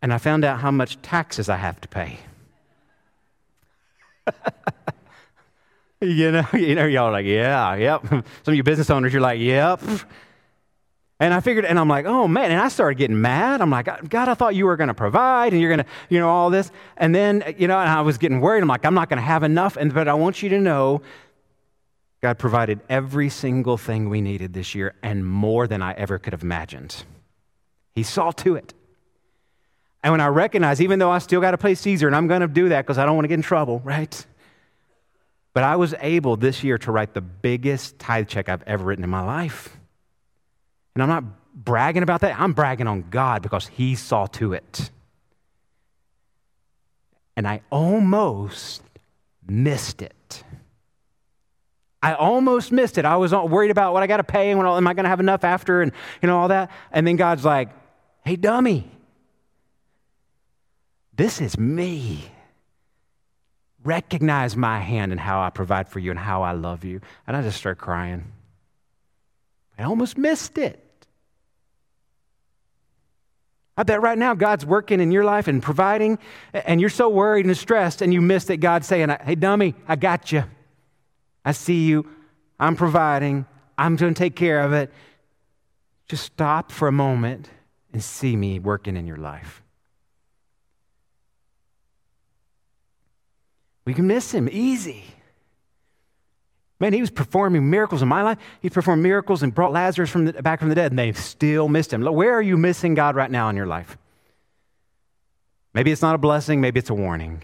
and 0.00 0.12
I 0.12 0.18
found 0.18 0.44
out 0.44 0.60
how 0.60 0.70
much 0.70 1.00
taxes 1.02 1.48
I 1.48 1.56
have 1.56 1.80
to 1.82 1.88
pay. 1.88 2.18
you 6.00 6.32
know, 6.32 6.46
you 6.54 6.74
know, 6.74 6.86
y'all 6.86 7.12
like, 7.12 7.26
yeah, 7.26 7.74
yep. 7.74 8.06
Some 8.08 8.24
of 8.46 8.54
you 8.54 8.62
business 8.62 8.90
owners, 8.90 9.12
you're 9.12 9.22
like, 9.22 9.40
yep. 9.40 9.80
And 11.20 11.34
I 11.34 11.40
figured, 11.40 11.64
and 11.64 11.78
I'm 11.78 11.88
like, 11.88 12.06
oh 12.06 12.28
man, 12.28 12.52
and 12.52 12.60
I 12.60 12.68
started 12.68 12.96
getting 12.96 13.20
mad. 13.20 13.60
I'm 13.60 13.70
like, 13.70 14.08
God, 14.08 14.28
I 14.28 14.34
thought 14.34 14.54
you 14.54 14.66
were 14.66 14.76
going 14.76 14.88
to 14.88 14.94
provide 14.94 15.52
and 15.52 15.60
you're 15.60 15.74
going 15.74 15.84
to, 15.84 15.90
you 16.08 16.20
know, 16.20 16.28
all 16.28 16.48
this. 16.48 16.70
And 16.96 17.12
then, 17.12 17.54
you 17.58 17.66
know, 17.66 17.78
and 17.78 17.88
I 17.88 18.02
was 18.02 18.18
getting 18.18 18.40
worried. 18.40 18.62
I'm 18.62 18.68
like, 18.68 18.84
I'm 18.84 18.94
not 18.94 19.08
going 19.08 19.18
to 19.18 19.26
have 19.26 19.42
enough. 19.42 19.76
And, 19.76 19.92
but 19.92 20.06
I 20.06 20.14
want 20.14 20.42
you 20.42 20.48
to 20.50 20.60
know 20.60 21.02
God 22.20 22.38
provided 22.38 22.80
every 22.88 23.30
single 23.30 23.76
thing 23.76 24.08
we 24.08 24.20
needed 24.20 24.52
this 24.52 24.76
year 24.76 24.94
and 25.02 25.26
more 25.26 25.66
than 25.66 25.82
I 25.82 25.92
ever 25.94 26.18
could 26.18 26.32
have 26.32 26.42
imagined. 26.42 27.04
He 27.96 28.04
saw 28.04 28.30
to 28.30 28.54
it. 28.54 28.74
And 30.04 30.12
when 30.12 30.20
I 30.20 30.28
recognize, 30.28 30.80
even 30.80 31.00
though 31.00 31.10
I 31.10 31.18
still 31.18 31.40
got 31.40 31.50
to 31.50 31.58
play 31.58 31.74
Caesar, 31.74 32.06
and 32.06 32.14
I'm 32.14 32.28
going 32.28 32.42
to 32.42 32.48
do 32.48 32.68
that 32.68 32.82
because 32.82 32.98
I 32.98 33.04
don't 33.04 33.16
want 33.16 33.24
to 33.24 33.28
get 33.28 33.34
in 33.34 33.42
trouble, 33.42 33.80
right? 33.80 34.26
But 35.52 35.64
I 35.64 35.74
was 35.74 35.94
able 36.00 36.36
this 36.36 36.62
year 36.62 36.78
to 36.78 36.92
write 36.92 37.14
the 37.14 37.20
biggest 37.20 37.98
tithe 37.98 38.28
check 38.28 38.48
I've 38.48 38.62
ever 38.62 38.84
written 38.84 39.02
in 39.02 39.10
my 39.10 39.22
life. 39.22 39.77
And 40.98 41.04
I'm 41.04 41.08
not 41.24 41.54
bragging 41.54 42.02
about 42.02 42.22
that. 42.22 42.40
I'm 42.40 42.54
bragging 42.54 42.88
on 42.88 43.04
God 43.08 43.40
because 43.40 43.68
He 43.68 43.94
saw 43.94 44.26
to 44.26 44.52
it. 44.52 44.90
And 47.36 47.46
I 47.46 47.60
almost 47.70 48.82
missed 49.46 50.02
it. 50.02 50.42
I 52.02 52.14
almost 52.14 52.72
missed 52.72 52.98
it. 52.98 53.04
I 53.04 53.16
was 53.16 53.32
worried 53.32 53.70
about 53.70 53.92
what 53.92 54.02
I 54.02 54.08
got 54.08 54.16
to 54.16 54.24
pay 54.24 54.50
and 54.50 54.58
what, 54.58 54.76
am 54.76 54.88
I 54.88 54.94
going 54.94 55.04
to 55.04 55.08
have 55.08 55.20
enough 55.20 55.44
after 55.44 55.82
and 55.82 55.92
you 56.20 56.26
know 56.26 56.36
all 56.36 56.48
that. 56.48 56.72
And 56.90 57.06
then 57.06 57.14
God's 57.14 57.44
like, 57.44 57.68
"Hey 58.24 58.34
dummy. 58.34 58.90
This 61.14 61.40
is 61.40 61.56
me. 61.56 62.24
Recognize 63.84 64.56
my 64.56 64.80
hand 64.80 65.12
and 65.12 65.20
how 65.20 65.42
I 65.42 65.50
provide 65.50 65.88
for 65.88 66.00
you 66.00 66.10
and 66.10 66.18
how 66.18 66.42
I 66.42 66.52
love 66.52 66.84
you." 66.84 67.00
And 67.24 67.36
I 67.36 67.42
just 67.42 67.58
start 67.58 67.78
crying. 67.78 68.32
I 69.78 69.84
almost 69.84 70.18
missed 70.18 70.58
it. 70.58 70.84
I 73.78 73.84
bet 73.84 74.02
right 74.02 74.18
now 74.18 74.34
God's 74.34 74.66
working 74.66 75.00
in 75.00 75.12
your 75.12 75.22
life 75.22 75.46
and 75.46 75.62
providing, 75.62 76.18
and 76.52 76.80
you're 76.80 76.90
so 76.90 77.08
worried 77.08 77.46
and 77.46 77.56
stressed, 77.56 78.02
and 78.02 78.12
you 78.12 78.20
miss 78.20 78.46
that 78.46 78.56
God's 78.56 78.88
saying, 78.88 79.08
Hey, 79.22 79.36
dummy, 79.36 79.76
I 79.86 79.94
got 79.94 80.32
you. 80.32 80.42
I 81.44 81.52
see 81.52 81.86
you. 81.86 82.04
I'm 82.58 82.74
providing. 82.74 83.46
I'm 83.78 83.94
going 83.94 84.12
to 84.12 84.18
take 84.18 84.34
care 84.34 84.62
of 84.62 84.72
it. 84.72 84.92
Just 86.08 86.24
stop 86.24 86.72
for 86.72 86.88
a 86.88 86.92
moment 86.92 87.48
and 87.92 88.02
see 88.02 88.34
me 88.34 88.58
working 88.58 88.96
in 88.96 89.06
your 89.06 89.16
life. 89.16 89.62
We 93.84 93.94
can 93.94 94.08
miss 94.08 94.34
him 94.34 94.48
easy. 94.50 95.04
Man, 96.80 96.92
he 96.92 97.00
was 97.00 97.10
performing 97.10 97.68
miracles 97.68 98.02
in 98.02 98.08
my 98.08 98.22
life. 98.22 98.38
He 98.62 98.70
performed 98.70 99.02
miracles 99.02 99.42
and 99.42 99.54
brought 99.54 99.72
Lazarus 99.72 100.10
from 100.10 100.26
the, 100.26 100.42
back 100.42 100.60
from 100.60 100.68
the 100.68 100.74
dead, 100.74 100.92
and 100.92 100.98
they 100.98 101.12
still 101.12 101.68
missed 101.68 101.92
him. 101.92 102.04
Where 102.04 102.34
are 102.34 102.42
you 102.42 102.56
missing 102.56 102.94
God 102.94 103.16
right 103.16 103.30
now 103.30 103.48
in 103.48 103.56
your 103.56 103.66
life? 103.66 103.98
Maybe 105.74 105.90
it's 105.90 106.02
not 106.02 106.14
a 106.14 106.18
blessing, 106.18 106.60
maybe 106.60 106.78
it's 106.78 106.90
a 106.90 106.94
warning. 106.94 107.42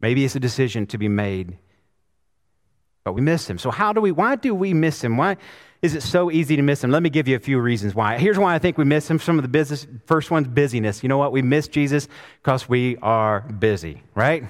Maybe 0.00 0.24
it's 0.24 0.34
a 0.34 0.40
decision 0.40 0.86
to 0.88 0.98
be 0.98 1.08
made 1.08 1.58
but 3.04 3.14
we 3.14 3.20
miss 3.20 3.48
him. 3.48 3.58
So 3.58 3.70
how 3.70 3.92
do 3.92 4.00
we 4.00 4.12
why 4.12 4.36
do 4.36 4.54
we 4.54 4.74
miss 4.74 5.02
him? 5.02 5.16
Why 5.16 5.36
is 5.80 5.94
it 5.94 6.02
so 6.02 6.30
easy 6.30 6.56
to 6.56 6.62
miss 6.62 6.82
him? 6.82 6.90
Let 6.90 7.02
me 7.02 7.10
give 7.10 7.26
you 7.26 7.34
a 7.36 7.40
few 7.40 7.58
reasons 7.58 7.94
why. 7.94 8.18
Here's 8.18 8.38
why 8.38 8.54
I 8.54 8.58
think 8.58 8.78
we 8.78 8.84
miss 8.84 9.10
him. 9.10 9.18
Some 9.18 9.38
of 9.38 9.42
the 9.42 9.48
business 9.48 9.86
first 10.06 10.30
one's 10.30 10.48
busyness. 10.48 11.02
You 11.02 11.08
know 11.08 11.18
what? 11.18 11.32
We 11.32 11.42
miss 11.42 11.68
Jesus 11.68 12.08
because 12.42 12.68
we 12.68 12.96
are 12.98 13.40
busy, 13.40 14.02
right? 14.14 14.44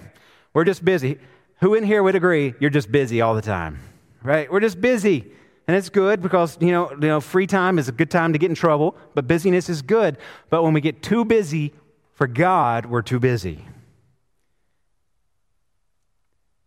We're 0.53 0.65
just 0.65 0.85
busy. 0.85 1.19
Who 1.63 1.75
in 1.75 1.85
here 1.85 2.03
would 2.03 2.17
agree 2.17 2.55
you're 2.59 2.71
just 2.71 2.91
busy 2.91 3.21
all 3.21 3.37
the 3.37 3.43
time? 3.43 3.79
Right? 4.23 4.51
We're 4.51 4.61
just 4.61 4.81
busy. 4.81 5.33
And 5.69 5.77
it's 5.77 5.89
good 5.89 6.21
because, 6.21 6.59
you 6.61 6.73
know, 6.73 6.91
you 6.91 7.07
know, 7.07 7.21
free 7.21 7.47
time 7.47 7.79
is 7.79 7.89
a 7.89 7.93
good 7.93 8.11
time 8.11 8.33
to 8.33 8.39
get 8.39 8.51
in 8.51 8.57
trouble, 8.57 8.97
but 9.15 9.29
busyness 9.29 9.69
is 9.69 9.81
good. 9.81 10.19
But 10.51 10.65
when 10.65 10.73
we 10.73 10.81
get 10.81 11.05
too 11.05 11.25
busy 11.25 11.73
for 12.15 12.27
God, 12.27 12.87
we're 12.87 13.03
too 13.03 13.21
busy. 13.21 13.65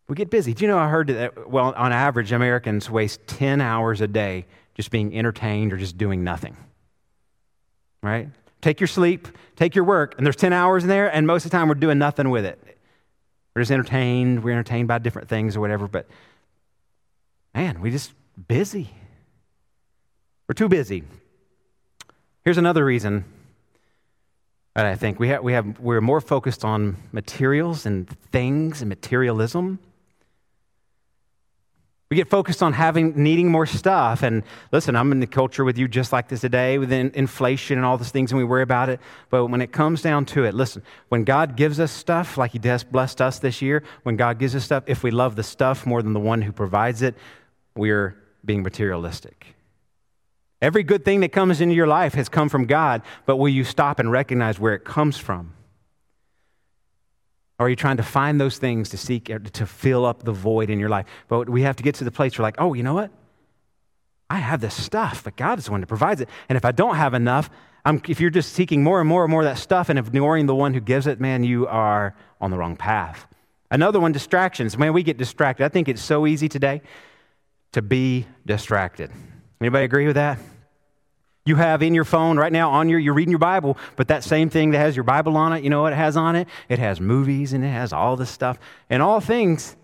We 0.07 0.15
get 0.15 0.29
busy. 0.29 0.53
Do 0.53 0.63
you 0.63 0.69
know 0.69 0.77
I 0.77 0.87
heard 0.87 1.07
that, 1.07 1.49
well, 1.49 1.73
on 1.75 1.91
average, 1.91 2.31
Americans 2.31 2.89
waste 2.89 3.27
10 3.27 3.59
hours 3.59 3.99
a 3.99 4.07
day 4.07 4.45
just 4.75 4.91
being 4.91 5.17
entertained 5.17 5.73
or 5.73 5.77
just 5.77 5.97
doing 5.97 6.23
nothing. 6.23 6.55
Right? 8.01 8.29
Take 8.61 8.79
your 8.79 8.87
sleep, 8.87 9.27
take 9.57 9.75
your 9.75 9.83
work, 9.83 10.15
and 10.17 10.25
there's 10.25 10.37
10 10.37 10.53
hours 10.53 10.83
in 10.83 10.89
there, 10.89 11.13
and 11.13 11.27
most 11.27 11.43
of 11.43 11.51
the 11.51 11.57
time 11.57 11.67
we're 11.67 11.75
doing 11.75 11.97
nothing 11.97 12.29
with 12.29 12.45
it. 12.45 12.74
We're 13.55 13.61
just 13.61 13.71
entertained, 13.71 14.43
we're 14.43 14.51
entertained 14.51 14.89
by 14.89 14.97
different 14.97 15.29
things 15.29 15.55
or 15.55 15.61
whatever, 15.61 15.87
but 15.87 16.07
man, 17.53 17.79
we 17.79 17.89
just 17.89 18.11
busy. 18.47 18.89
We're 20.47 20.55
too 20.55 20.67
busy. 20.67 21.03
Here's 22.43 22.57
another 22.57 22.83
reason 22.83 23.23
that 24.75 24.85
I 24.85 24.95
think 24.95 25.19
we 25.19 25.29
have, 25.29 25.41
we 25.41 25.53
have, 25.53 25.79
we're 25.79 26.01
more 26.01 26.19
focused 26.19 26.65
on 26.65 26.97
materials 27.13 27.85
and 27.85 28.09
things 28.31 28.81
and 28.81 28.89
materialism 28.89 29.79
We 32.11 32.17
get 32.17 32.29
focused 32.29 32.61
on 32.61 32.73
having 32.73 33.21
needing 33.21 33.49
more 33.49 33.65
stuff. 33.65 34.21
And 34.21 34.43
listen, 34.71 34.95
I'm 34.95 35.11
in 35.11 35.19
the 35.19 35.27
culture 35.27 35.63
with 35.63 35.77
you 35.77 35.87
just 35.87 36.13
like 36.13 36.27
this 36.27 36.41
today 36.41 36.77
with 36.77 36.91
inflation 36.91 37.77
and 37.77 37.85
all 37.85 37.97
these 37.97 38.11
things, 38.11 38.31
and 38.31 38.37
we 38.37 38.43
worry 38.43 38.61
about 38.61 38.89
it. 38.89 38.99
But 39.31 39.47
when 39.47 39.59
it 39.59 39.71
comes 39.71 40.03
down 40.03 40.25
to 40.27 40.43
it, 40.43 40.53
listen, 40.53 40.83
when 41.09 41.23
God 41.23 41.55
gives 41.55 41.79
us 41.79 41.91
stuff, 41.91 42.37
like 42.37 42.51
He 42.51 42.59
has 42.67 42.83
blessed 42.83 43.21
us 43.21 43.39
this 43.39 43.59
year, 43.61 43.81
when 44.03 44.17
God 44.17 44.37
gives 44.37 44.55
us 44.55 44.63
stuff, 44.63 44.83
if 44.85 45.01
we 45.01 45.09
love 45.09 45.35
the 45.35 45.43
stuff 45.43 45.85
more 45.85 46.03
than 46.03 46.13
the 46.13 46.19
one 46.19 46.43
who 46.43 46.51
provides 46.51 47.01
it, 47.01 47.15
we're 47.75 48.15
being 48.45 48.61
materialistic. 48.61 49.55
Every 50.61 50.83
good 50.83 51.03
thing 51.03 51.21
that 51.21 51.31
comes 51.31 51.59
into 51.59 51.75
your 51.75 51.87
life 51.87 52.13
has 52.13 52.29
come 52.29 52.49
from 52.49 52.65
God, 52.65 53.01
but 53.25 53.37
will 53.37 53.49
you 53.49 53.63
stop 53.63 53.99
and 53.99 54.11
recognize 54.11 54.59
where 54.59 54.75
it 54.75 54.85
comes 54.85 55.17
from? 55.17 55.53
Or 57.57 57.67
are 57.67 57.69
you 57.69 57.75
trying 57.75 57.97
to 57.97 58.03
find 58.03 58.39
those 58.39 58.57
things 58.57 58.89
to 58.89 58.97
seek 58.97 59.29
er, 59.29 59.39
to 59.39 59.65
fill 59.65 60.05
up 60.05 60.23
the 60.23 60.31
void 60.31 60.69
in 60.69 60.79
your 60.79 60.89
life? 60.89 61.05
But 61.27 61.49
we 61.49 61.61
have 61.61 61.75
to 61.77 61.83
get 61.83 61.95
to 61.95 62.03
the 62.03 62.11
place 62.11 62.37
where, 62.37 62.43
like, 62.43 62.55
oh, 62.57 62.73
you 62.73 62.83
know 62.83 62.93
what? 62.93 63.11
I 64.29 64.37
have 64.37 64.59
this 64.59 64.73
stuff, 64.73 65.23
but 65.23 65.35
God 65.35 65.59
is 65.59 65.65
the 65.65 65.71
one 65.71 65.81
that 65.81 65.87
provides 65.87 66.19
it. 66.19 66.29
And 66.49 66.57
if 66.57 66.65
I 66.65 66.71
don't 66.71 66.95
have 66.95 67.13
enough, 67.13 67.49
I'm, 67.85 68.01
if 68.07 68.19
you're 68.19 68.31
just 68.31 68.53
seeking 68.53 68.83
more 68.83 68.99
and 68.99 69.07
more 69.07 69.23
and 69.23 69.31
more 69.31 69.41
of 69.41 69.45
that 69.45 69.59
stuff 69.59 69.89
and 69.89 69.99
ignoring 69.99 70.47
the 70.47 70.55
one 70.55 70.73
who 70.73 70.79
gives 70.79 71.05
it, 71.07 71.21
man, 71.21 71.43
you 71.43 71.67
are 71.67 72.15
on 72.41 72.51
the 72.51 72.57
wrong 72.57 72.75
path. 72.75 73.27
Another 73.69 73.99
one, 73.99 74.11
distractions. 74.11 74.77
Man, 74.77 74.93
we 74.93 75.03
get 75.03 75.17
distracted. 75.17 75.63
I 75.63 75.69
think 75.69 75.87
it's 75.87 76.01
so 76.01 76.25
easy 76.25 76.49
today 76.49 76.81
to 77.71 77.81
be 77.81 78.25
distracted. 78.45 79.11
Anybody 79.61 79.85
agree 79.85 80.07
with 80.07 80.15
that? 80.15 80.39
You 81.45 81.55
have 81.57 81.83
in 81.83 81.93
your 81.93 82.05
phone 82.05 82.37
right 82.37 82.51
now 82.51 82.71
on 82.71 82.89
your, 82.89 82.97
you're 82.97 83.13
reading 83.13 83.31
your 83.31 83.39
Bible, 83.39 83.77
but 83.95 84.07
that 84.07 84.23
same 84.23 84.49
thing 84.49 84.71
that 84.71 84.79
has 84.79 84.95
your 84.95 85.03
Bible 85.03 85.37
on 85.37 85.53
it, 85.53 85.63
you 85.63 85.69
know 85.69 85.83
what 85.83 85.93
it 85.93 85.97
has 85.97 86.17
on 86.17 86.35
it? 86.35 86.47
It 86.69 86.79
has 86.79 86.99
movies 86.99 87.53
and 87.53 87.63
it 87.63 87.69
has 87.69 87.93
all 87.93 88.15
this 88.15 88.31
stuff 88.31 88.57
and 88.89 89.03
all 89.03 89.19
things 89.19 89.75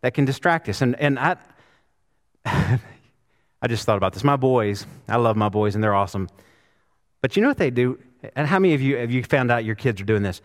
that 0.00 0.14
can 0.14 0.24
distract 0.24 0.70
us. 0.70 0.80
And, 0.80 0.98
and 0.98 1.18
I, 1.18 1.36
I 2.46 3.68
just 3.68 3.84
thought 3.84 3.98
about 3.98 4.14
this. 4.14 4.24
My 4.24 4.36
boys, 4.36 4.86
I 5.06 5.16
love 5.16 5.36
my 5.36 5.50
boys 5.50 5.74
and 5.74 5.84
they're 5.84 5.94
awesome. 5.94 6.30
But 7.20 7.36
you 7.36 7.42
know 7.42 7.48
what 7.48 7.58
they 7.58 7.70
do? 7.70 7.98
And 8.34 8.46
how 8.46 8.58
many 8.58 8.72
of 8.74 8.80
you 8.80 8.96
have 8.96 9.10
you 9.10 9.22
found 9.22 9.50
out 9.50 9.64
your 9.64 9.74
kids 9.74 10.00
are 10.00 10.04
doing 10.04 10.22
this? 10.22 10.40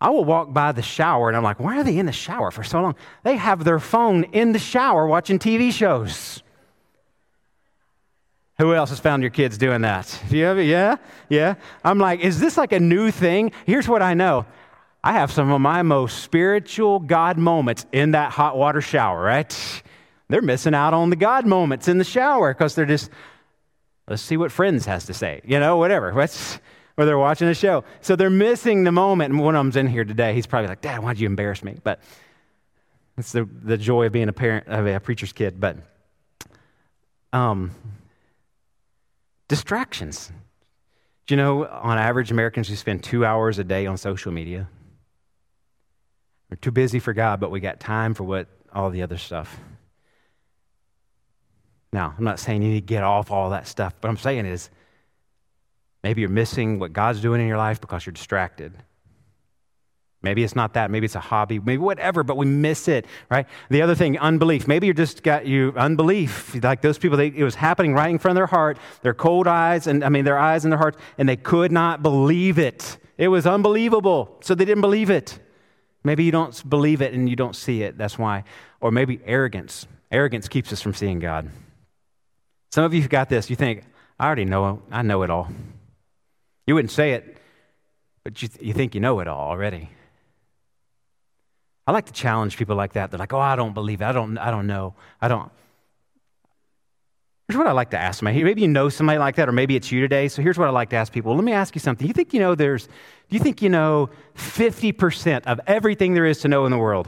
I 0.00 0.10
will 0.10 0.24
walk 0.24 0.52
by 0.52 0.72
the 0.72 0.82
shower 0.82 1.28
and 1.28 1.36
I'm 1.36 1.42
like, 1.42 1.60
why 1.60 1.78
are 1.78 1.84
they 1.84 1.98
in 1.98 2.06
the 2.06 2.12
shower 2.12 2.50
for 2.50 2.62
so 2.62 2.82
long? 2.82 2.94
They 3.22 3.36
have 3.36 3.64
their 3.64 3.78
phone 3.78 4.24
in 4.24 4.52
the 4.52 4.58
shower 4.58 5.06
watching 5.06 5.38
TV 5.38 5.72
shows. 5.72 6.42
Who 8.58 8.72
else 8.74 8.90
has 8.90 9.00
found 9.00 9.22
your 9.22 9.30
kids 9.30 9.58
doing 9.58 9.82
that? 9.82 10.20
You 10.30 10.58
yeah, 10.58 10.96
yeah. 11.28 11.54
I'm 11.82 11.98
like, 11.98 12.20
is 12.20 12.38
this 12.38 12.56
like 12.56 12.72
a 12.72 12.80
new 12.80 13.10
thing? 13.10 13.52
Here's 13.66 13.88
what 13.88 14.00
I 14.00 14.14
know. 14.14 14.46
I 15.02 15.12
have 15.12 15.32
some 15.32 15.50
of 15.50 15.60
my 15.60 15.82
most 15.82 16.22
spiritual 16.22 17.00
God 17.00 17.36
moments 17.36 17.84
in 17.92 18.12
that 18.12 18.32
hot 18.32 18.56
water 18.56 18.80
shower, 18.80 19.20
right? 19.20 19.82
They're 20.28 20.40
missing 20.40 20.74
out 20.74 20.94
on 20.94 21.10
the 21.10 21.16
God 21.16 21.46
moments 21.46 21.88
in 21.88 21.98
the 21.98 22.04
shower 22.04 22.54
because 22.54 22.74
they're 22.74 22.86
just, 22.86 23.10
let's 24.08 24.22
see 24.22 24.36
what 24.36 24.50
Friends 24.50 24.86
has 24.86 25.04
to 25.06 25.14
say, 25.14 25.42
you 25.44 25.58
know, 25.58 25.76
whatever. 25.76 26.14
Let's, 26.14 26.58
or 26.96 27.04
they're 27.04 27.18
watching 27.18 27.48
a 27.48 27.54
show. 27.54 27.84
So 28.00 28.16
they're 28.16 28.30
missing 28.30 28.84
the 28.84 28.92
moment. 28.92 29.32
And 29.32 29.42
one 29.42 29.56
of 29.56 29.60
them's 29.60 29.76
in 29.76 29.88
here 29.88 30.04
today. 30.04 30.32
He's 30.32 30.46
probably 30.46 30.68
like, 30.68 30.80
Dad, 30.80 31.02
why'd 31.02 31.18
you 31.18 31.26
embarrass 31.26 31.62
me? 31.62 31.76
But 31.82 32.00
it's 33.18 33.32
the, 33.32 33.44
the 33.44 33.76
joy 33.76 34.06
of 34.06 34.12
being 34.12 34.28
a 34.28 34.32
parent, 34.32 34.68
of 34.68 34.86
a 34.86 35.00
preacher's 35.00 35.32
kid. 35.32 35.60
But, 35.60 35.76
um, 37.32 37.72
Distractions. 39.48 40.32
Do 41.26 41.34
you 41.34 41.36
know, 41.36 41.66
on 41.66 41.98
average, 41.98 42.30
Americans 42.30 42.68
who 42.68 42.76
spend 42.76 43.02
two 43.02 43.24
hours 43.24 43.58
a 43.58 43.64
day 43.64 43.86
on 43.86 43.96
social 43.96 44.32
media? 44.32 44.68
We're 46.50 46.56
too 46.56 46.70
busy 46.70 46.98
for 46.98 47.12
God, 47.12 47.40
but 47.40 47.50
we 47.50 47.60
got 47.60 47.80
time 47.80 48.14
for 48.14 48.24
what 48.24 48.46
all 48.72 48.90
the 48.90 49.02
other 49.02 49.16
stuff. 49.16 49.58
Now, 51.92 52.14
I'm 52.16 52.24
not 52.24 52.40
saying 52.40 52.62
you 52.62 52.70
need 52.70 52.80
to 52.80 52.86
get 52.86 53.04
off 53.04 53.30
all 53.30 53.50
that 53.50 53.68
stuff, 53.68 53.94
but 54.00 54.08
I'm 54.08 54.16
saying 54.16 54.46
is 54.46 54.68
maybe 56.02 56.20
you're 56.20 56.30
missing 56.30 56.78
what 56.78 56.92
God's 56.92 57.20
doing 57.20 57.40
in 57.40 57.46
your 57.46 57.56
life 57.56 57.80
because 57.80 58.04
you're 58.04 58.12
distracted. 58.12 58.74
Maybe 60.24 60.42
it's 60.42 60.56
not 60.56 60.72
that. 60.72 60.90
Maybe 60.90 61.04
it's 61.04 61.14
a 61.14 61.20
hobby. 61.20 61.58
Maybe 61.58 61.78
whatever, 61.78 62.24
but 62.24 62.36
we 62.36 62.46
miss 62.46 62.88
it, 62.88 63.06
right? 63.30 63.46
The 63.68 63.82
other 63.82 63.94
thing, 63.94 64.18
unbelief. 64.18 64.66
Maybe 64.66 64.86
you 64.86 64.94
just 64.94 65.22
got 65.22 65.46
you 65.46 65.74
unbelief. 65.76 66.60
Like 66.62 66.80
those 66.80 66.98
people, 66.98 67.18
they, 67.18 67.28
it 67.28 67.44
was 67.44 67.54
happening 67.54 67.92
right 67.92 68.08
in 68.08 68.18
front 68.18 68.32
of 68.32 68.36
their 68.36 68.46
heart, 68.46 68.78
their 69.02 69.14
cold 69.14 69.46
eyes, 69.46 69.86
and 69.86 70.02
I 70.02 70.08
mean, 70.08 70.24
their 70.24 70.38
eyes 70.38 70.64
and 70.64 70.72
their 70.72 70.78
hearts, 70.78 70.98
and 71.18 71.28
they 71.28 71.36
could 71.36 71.70
not 71.70 72.02
believe 72.02 72.58
it. 72.58 72.96
It 73.18 73.28
was 73.28 73.46
unbelievable. 73.46 74.38
So 74.40 74.54
they 74.54 74.64
didn't 74.64 74.80
believe 74.80 75.10
it. 75.10 75.38
Maybe 76.02 76.24
you 76.24 76.32
don't 76.32 76.68
believe 76.68 77.00
it 77.00 77.14
and 77.14 77.28
you 77.28 77.36
don't 77.36 77.54
see 77.54 77.82
it. 77.82 77.96
That's 77.96 78.18
why. 78.18 78.44
Or 78.80 78.90
maybe 78.90 79.20
arrogance. 79.24 79.86
Arrogance 80.10 80.48
keeps 80.48 80.72
us 80.72 80.80
from 80.80 80.94
seeing 80.94 81.18
God. 81.18 81.50
Some 82.72 82.84
of 82.84 82.92
you 82.92 83.06
got 83.08 83.28
this. 83.28 83.48
You 83.48 83.56
think, 83.56 83.84
I 84.18 84.26
already 84.26 84.44
know, 84.44 84.82
I 84.90 85.02
know 85.02 85.22
it 85.22 85.30
all. 85.30 85.48
You 86.66 86.74
wouldn't 86.74 86.90
say 86.90 87.12
it, 87.12 87.38
but 88.22 88.42
you, 88.42 88.48
you 88.60 88.72
think 88.72 88.94
you 88.94 89.00
know 89.00 89.20
it 89.20 89.28
all 89.28 89.50
already. 89.50 89.90
I 91.86 91.92
like 91.92 92.06
to 92.06 92.12
challenge 92.12 92.56
people 92.56 92.76
like 92.76 92.94
that. 92.94 93.10
They're 93.10 93.18
like, 93.18 93.32
oh, 93.32 93.38
I 93.38 93.56
don't 93.56 93.74
believe 93.74 94.00
it. 94.00 94.04
I 94.04 94.12
don't, 94.12 94.38
I 94.38 94.50
don't 94.50 94.66
know. 94.66 94.94
I 95.20 95.28
don't. 95.28 95.50
Here's 97.48 97.58
what 97.58 97.66
I 97.66 97.72
like 97.72 97.90
to 97.90 97.98
ask 97.98 98.20
somebody. 98.20 98.42
Maybe 98.42 98.62
you 98.62 98.68
know 98.68 98.88
somebody 98.88 99.18
like 99.18 99.36
that, 99.36 99.50
or 99.50 99.52
maybe 99.52 99.76
it's 99.76 99.92
you 99.92 100.00
today. 100.00 100.28
So 100.28 100.40
here's 100.40 100.56
what 100.56 100.66
I 100.66 100.70
like 100.70 100.88
to 100.90 100.96
ask 100.96 101.12
people. 101.12 101.34
Let 101.34 101.44
me 101.44 101.52
ask 101.52 101.74
you 101.74 101.80
something. 101.80 102.06
You 102.06 102.14
think 102.14 102.32
you 102.32 102.40
know 102.40 102.54
there's, 102.54 102.86
do 102.86 103.36
you 103.36 103.38
think 103.38 103.60
you 103.60 103.68
know 103.68 104.08
50% 104.34 105.44
of 105.44 105.60
everything 105.66 106.14
there 106.14 106.24
is 106.24 106.40
to 106.40 106.48
know 106.48 106.64
in 106.64 106.70
the 106.70 106.78
world? 106.78 107.06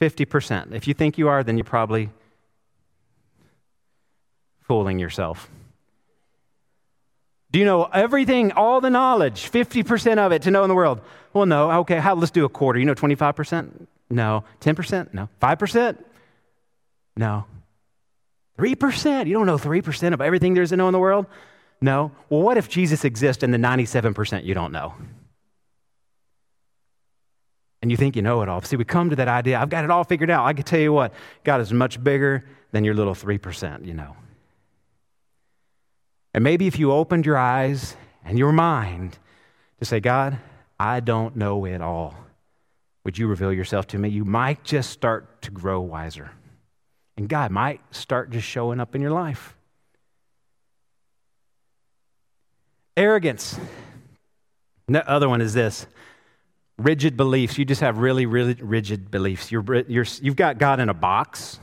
50%. 0.00 0.74
If 0.74 0.86
you 0.86 0.92
think 0.92 1.16
you 1.16 1.28
are, 1.28 1.42
then 1.42 1.56
you're 1.56 1.64
probably 1.64 2.10
fooling 4.60 4.98
yourself. 4.98 5.50
Do 7.50 7.58
you 7.58 7.64
know 7.64 7.84
everything, 7.84 8.52
all 8.52 8.80
the 8.80 8.90
knowledge, 8.90 9.50
50% 9.50 10.18
of 10.18 10.32
it 10.32 10.42
to 10.42 10.50
know 10.50 10.64
in 10.64 10.68
the 10.68 10.74
world? 10.74 11.00
Well, 11.32 11.46
no. 11.46 11.70
Okay, 11.80 11.98
how, 11.98 12.14
let's 12.14 12.30
do 12.30 12.44
a 12.44 12.48
quarter. 12.48 12.78
You 12.78 12.84
know 12.84 12.94
25%? 12.94 13.86
No. 14.10 14.44
10%? 14.60 15.14
No. 15.14 15.28
5%? 15.40 15.98
No. 17.16 17.44
3%? 18.58 19.26
You 19.26 19.32
don't 19.32 19.46
know 19.46 19.56
3% 19.56 20.12
of 20.12 20.20
everything 20.20 20.54
there's 20.54 20.70
to 20.70 20.76
know 20.76 20.88
in 20.88 20.92
the 20.92 20.98
world? 20.98 21.26
No. 21.80 22.12
Well, 22.28 22.42
what 22.42 22.58
if 22.58 22.68
Jesus 22.68 23.04
exists 23.04 23.42
and 23.42 23.54
the 23.54 23.58
97% 23.58 24.44
you 24.44 24.54
don't 24.54 24.72
know? 24.72 24.94
And 27.80 27.90
you 27.90 27.96
think 27.96 28.16
you 28.16 28.22
know 28.22 28.42
it 28.42 28.48
all. 28.48 28.60
See, 28.62 28.76
we 28.76 28.84
come 28.84 29.10
to 29.10 29.16
that 29.16 29.28
idea, 29.28 29.58
I've 29.58 29.68
got 29.68 29.84
it 29.84 29.90
all 29.90 30.04
figured 30.04 30.30
out. 30.30 30.44
I 30.44 30.52
can 30.52 30.64
tell 30.64 30.80
you 30.80 30.92
what, 30.92 31.14
God 31.44 31.60
is 31.60 31.72
much 31.72 32.02
bigger 32.02 32.44
than 32.72 32.84
your 32.84 32.94
little 32.94 33.14
3%, 33.14 33.86
you 33.86 33.94
know. 33.94 34.16
And 36.34 36.44
maybe 36.44 36.66
if 36.66 36.78
you 36.78 36.92
opened 36.92 37.26
your 37.26 37.38
eyes 37.38 37.96
and 38.24 38.38
your 38.38 38.52
mind 38.52 39.18
to 39.78 39.84
say, 39.84 40.00
God, 40.00 40.38
I 40.78 41.00
don't 41.00 41.36
know 41.36 41.64
it 41.64 41.80
all, 41.80 42.14
would 43.04 43.18
you 43.18 43.26
reveal 43.26 43.52
yourself 43.52 43.86
to 43.88 43.98
me? 43.98 44.08
You 44.08 44.24
might 44.24 44.62
just 44.64 44.90
start 44.90 45.42
to 45.42 45.50
grow 45.50 45.80
wiser. 45.80 46.30
And 47.16 47.28
God 47.28 47.50
might 47.50 47.80
start 47.90 48.30
just 48.30 48.46
showing 48.46 48.80
up 48.80 48.94
in 48.94 49.00
your 49.00 49.10
life. 49.10 49.56
Arrogance. 52.96 53.58
The 54.86 55.08
other 55.08 55.28
one 55.28 55.40
is 55.40 55.54
this 55.54 55.86
rigid 56.78 57.16
beliefs. 57.16 57.58
You 57.58 57.64
just 57.64 57.80
have 57.80 57.98
really, 57.98 58.26
really 58.26 58.54
rigid 58.54 59.10
beliefs. 59.10 59.50
You're, 59.50 59.64
you're, 59.88 60.06
you've 60.22 60.36
got 60.36 60.58
God 60.58 60.78
in 60.80 60.88
a 60.88 60.94
box. 60.94 61.58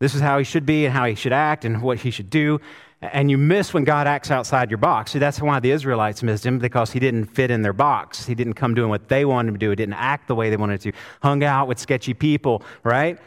This 0.00 0.14
is 0.14 0.20
how 0.20 0.38
he 0.38 0.44
should 0.44 0.66
be 0.66 0.86
and 0.86 0.94
how 0.94 1.06
he 1.06 1.14
should 1.14 1.32
act 1.32 1.64
and 1.64 1.82
what 1.82 1.98
he 1.98 2.10
should 2.10 2.30
do 2.30 2.60
and 3.02 3.30
you 3.30 3.38
miss 3.38 3.72
when 3.72 3.84
God 3.84 4.06
acts 4.06 4.30
outside 4.30 4.70
your 4.70 4.78
box. 4.78 5.12
See, 5.12 5.18
that's 5.18 5.40
why 5.40 5.58
the 5.58 5.70
Israelites 5.70 6.22
missed 6.22 6.44
him 6.44 6.58
because 6.58 6.90
he 6.90 7.00
didn't 7.00 7.26
fit 7.26 7.50
in 7.50 7.62
their 7.62 7.72
box. 7.72 8.26
He 8.26 8.34
didn't 8.34 8.54
come 8.54 8.74
doing 8.74 8.90
what 8.90 9.08
they 9.08 9.24
wanted 9.24 9.48
him 9.48 9.54
to 9.54 9.58
do. 9.58 9.70
He 9.70 9.76
didn't 9.76 9.94
act 9.94 10.28
the 10.28 10.34
way 10.34 10.50
they 10.50 10.58
wanted 10.58 10.82
to. 10.82 10.92
Hung 11.22 11.42
out 11.42 11.66
with 11.66 11.78
sketchy 11.78 12.12
people, 12.12 12.62
right? 12.84 13.18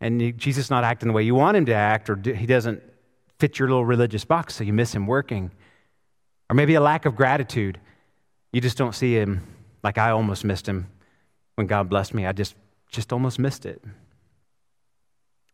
And 0.00 0.36
Jesus 0.38 0.70
not 0.70 0.82
acting 0.82 1.08
the 1.08 1.12
way 1.12 1.22
you 1.22 1.34
want 1.34 1.58
him 1.58 1.66
to 1.66 1.74
act, 1.74 2.08
or 2.08 2.16
he 2.16 2.46
doesn't 2.46 2.82
fit 3.38 3.58
your 3.58 3.68
little 3.68 3.84
religious 3.84 4.24
box, 4.24 4.54
so 4.54 4.64
you 4.64 4.72
miss 4.72 4.94
him 4.94 5.06
working. 5.06 5.50
Or 6.48 6.54
maybe 6.54 6.74
a 6.74 6.80
lack 6.80 7.04
of 7.04 7.16
gratitude. 7.16 7.78
You 8.52 8.62
just 8.62 8.78
don't 8.78 8.94
see 8.94 9.14
him 9.14 9.46
like 9.82 9.98
I 9.98 10.10
almost 10.10 10.42
missed 10.42 10.66
him 10.66 10.86
when 11.56 11.66
God 11.66 11.90
blessed 11.90 12.14
me. 12.14 12.24
I 12.24 12.32
just 12.32 12.54
just 12.90 13.12
almost 13.12 13.38
missed 13.38 13.66
it. 13.66 13.82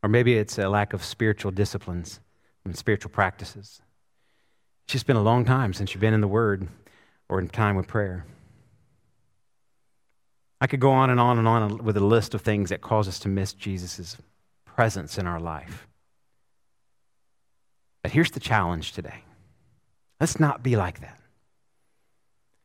Or 0.03 0.09
maybe 0.09 0.37
it's 0.37 0.59
a 0.59 0.69
lack 0.69 0.93
of 0.93 1.03
spiritual 1.03 1.51
disciplines 1.51 2.21
and 2.65 2.77
spiritual 2.77 3.11
practices. 3.11 3.81
It's 4.85 4.93
just 4.93 5.07
been 5.07 5.17
a 5.17 5.23
long 5.23 5.45
time 5.45 5.73
since 5.73 5.95
you've 5.95 6.01
been 6.01 6.15
in 6.15 6.21
the 6.21 6.29
Word 6.29 6.69
or 7.29 7.39
in 7.39 7.49
time 7.49 7.77
with 7.77 7.87
prayer. 7.87 8.25
I 10.61 10.67
could 10.67 10.81
go 10.81 10.93
on 10.93 11.11
and 11.11 11.19
on 11.19 11.39
and 11.39 11.49
on 11.49 11.85
with 11.85 11.97
a 11.97 12.05
list 12.05 12.35
of 12.35 12.43
things 12.43 12.71
that 12.71 12.81
cause 12.81 13.09
us 13.09 13.19
to 13.21 13.29
miss 13.29 13.53
Jesus' 13.53 14.17
presence 14.65 15.19
in 15.19 15.27
our 15.27 15.41
life. 15.41 15.89
But 18.03 18.13
here's 18.13 18.31
the 18.31 18.41
challenge 18.41 18.93
today 18.93 19.23
let's 20.21 20.39
not 20.39 20.63
be 20.63 20.77
like 20.77 21.01
that. 21.01 21.19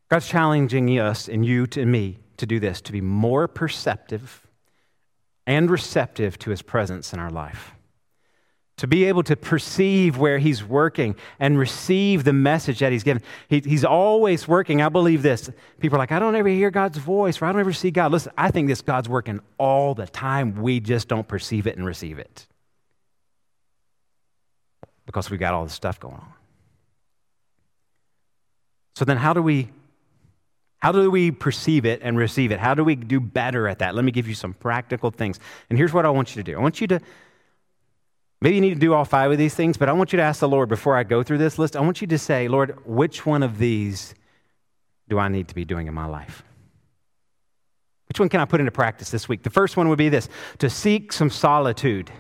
God's 0.10 0.28
challenging 0.28 0.90
us 1.00 1.28
and 1.28 1.46
you 1.46 1.68
and 1.76 1.92
me 1.92 2.20
to 2.38 2.46
do 2.46 2.60
this, 2.60 2.82
to 2.82 2.92
be 2.92 3.02
more 3.02 3.48
perceptive 3.48 4.46
and 5.46 5.70
receptive 5.70 6.38
to 6.40 6.52
his 6.52 6.62
presence 6.62 7.14
in 7.14 7.20
our 7.20 7.32
life. 7.32 7.74
To 8.78 8.88
be 8.88 9.06
able 9.06 9.24
to 9.24 9.36
perceive 9.36 10.18
where 10.18 10.38
he's 10.38 10.63
working 10.63 11.16
and 11.40 11.58
receive 11.58 12.24
the 12.24 12.34
message 12.34 12.80
that 12.80 12.92
he's 12.92 13.04
given. 13.04 13.24
He, 13.48 13.60
he's 13.60 13.84
always 13.84 14.48
working. 14.48 14.84
I 14.84 14.90
believe 14.90 15.24
this. 15.24 15.50
People 15.80 15.96
are 15.96 16.00
like, 16.00 16.12
I 16.12 16.20
don't 16.20 16.36
ever 16.36 16.48
hear 16.48 16.70
God's 16.70 17.00
voice 17.00 17.42
or 17.42 17.46
I 17.46 17.52
don't 17.52 17.60
ever 17.60 17.74
see 17.74 17.90
God. 17.90 18.12
Listen, 18.12 18.34
I 18.38 18.52
think 18.52 18.68
this 18.68 18.82
God's 18.82 19.10
working 19.10 19.40
all 19.58 19.96
the 19.96 20.06
time. 20.06 20.62
We 20.62 20.80
just 20.80 21.08
don't 21.08 21.28
perceive 21.28 21.66
it 21.66 21.76
and 21.76 21.88
receive 21.88 22.20
it 22.20 22.46
because 25.08 25.32
we've 25.32 25.40
got 25.40 25.56
all 25.56 25.63
this 25.63 25.74
stuff 25.74 26.00
going 26.00 26.16
on. 26.16 26.34
So 28.96 29.06
then, 29.06 29.18
how 29.18 29.34
do 29.34 29.42
we 29.42 29.70
how 30.80 30.92
do 30.92 31.10
we 31.10 31.32
perceive 31.32 31.86
it 31.86 32.02
and 32.04 32.18
receive 32.18 32.52
it? 32.52 32.60
How 32.60 32.76
do 32.76 32.84
we 32.84 32.96
do 32.96 33.20
better 33.20 33.68
at 33.68 33.80
that? 33.80 33.96
Let 33.96 34.06
me 34.06 34.12
give 34.12 34.28
you 34.28 34.36
some 34.36 34.54
practical 34.54 35.10
things. 35.10 35.40
And 35.70 35.78
here's 35.78 35.94
what 35.94 36.06
I 36.06 36.10
want 36.10 36.36
you 36.36 36.44
to 36.44 36.52
do 36.52 36.58
I 36.58 36.62
want 36.62 36.80
you 36.80 36.88
to, 36.88 37.00
maybe 38.41 38.56
you 38.56 38.62
need 38.62 38.73
to 38.73 38.80
do 38.80 38.93
all 38.93 39.06
five 39.06 39.32
of 39.32 39.38
these 39.38 39.56
things, 39.56 39.78
but 39.78 39.89
I 39.89 39.93
want 39.93 40.13
you 40.13 40.17
to 40.17 40.23
ask 40.23 40.39
the 40.39 40.47
Lord 40.47 40.69
before 40.69 40.95
I 40.95 41.04
go 41.04 41.23
through 41.23 41.39
this 41.39 41.58
list, 41.58 41.76
I 41.76 41.82
want 41.82 42.02
you 42.02 42.08
to 42.08 42.17
say, 42.17 42.47
Lord, 42.47 42.78
which 42.86 43.26
one 43.26 43.43
of 43.43 43.58
these 43.58 44.13
do 45.10 45.19
I 45.19 45.28
need 45.28 45.47
to 45.47 45.56
be 45.56 45.65
doing 45.65 45.88
in 45.88 45.93
my 45.93 46.06
life? 46.06 46.43
Which 48.08 48.19
one 48.19 48.30
can 48.30 48.39
I 48.39 48.45
put 48.45 48.60
into 48.60 48.71
practice 48.71 49.12
this 49.12 49.28
week? 49.28 49.43
The 49.43 49.50
first 49.50 49.78
one 49.78 49.89
would 49.89 49.97
be 49.97 50.10
this 50.10 50.30
to 50.60 50.69
seek 50.69 51.12
some 51.12 51.30
solitude. 51.30 52.12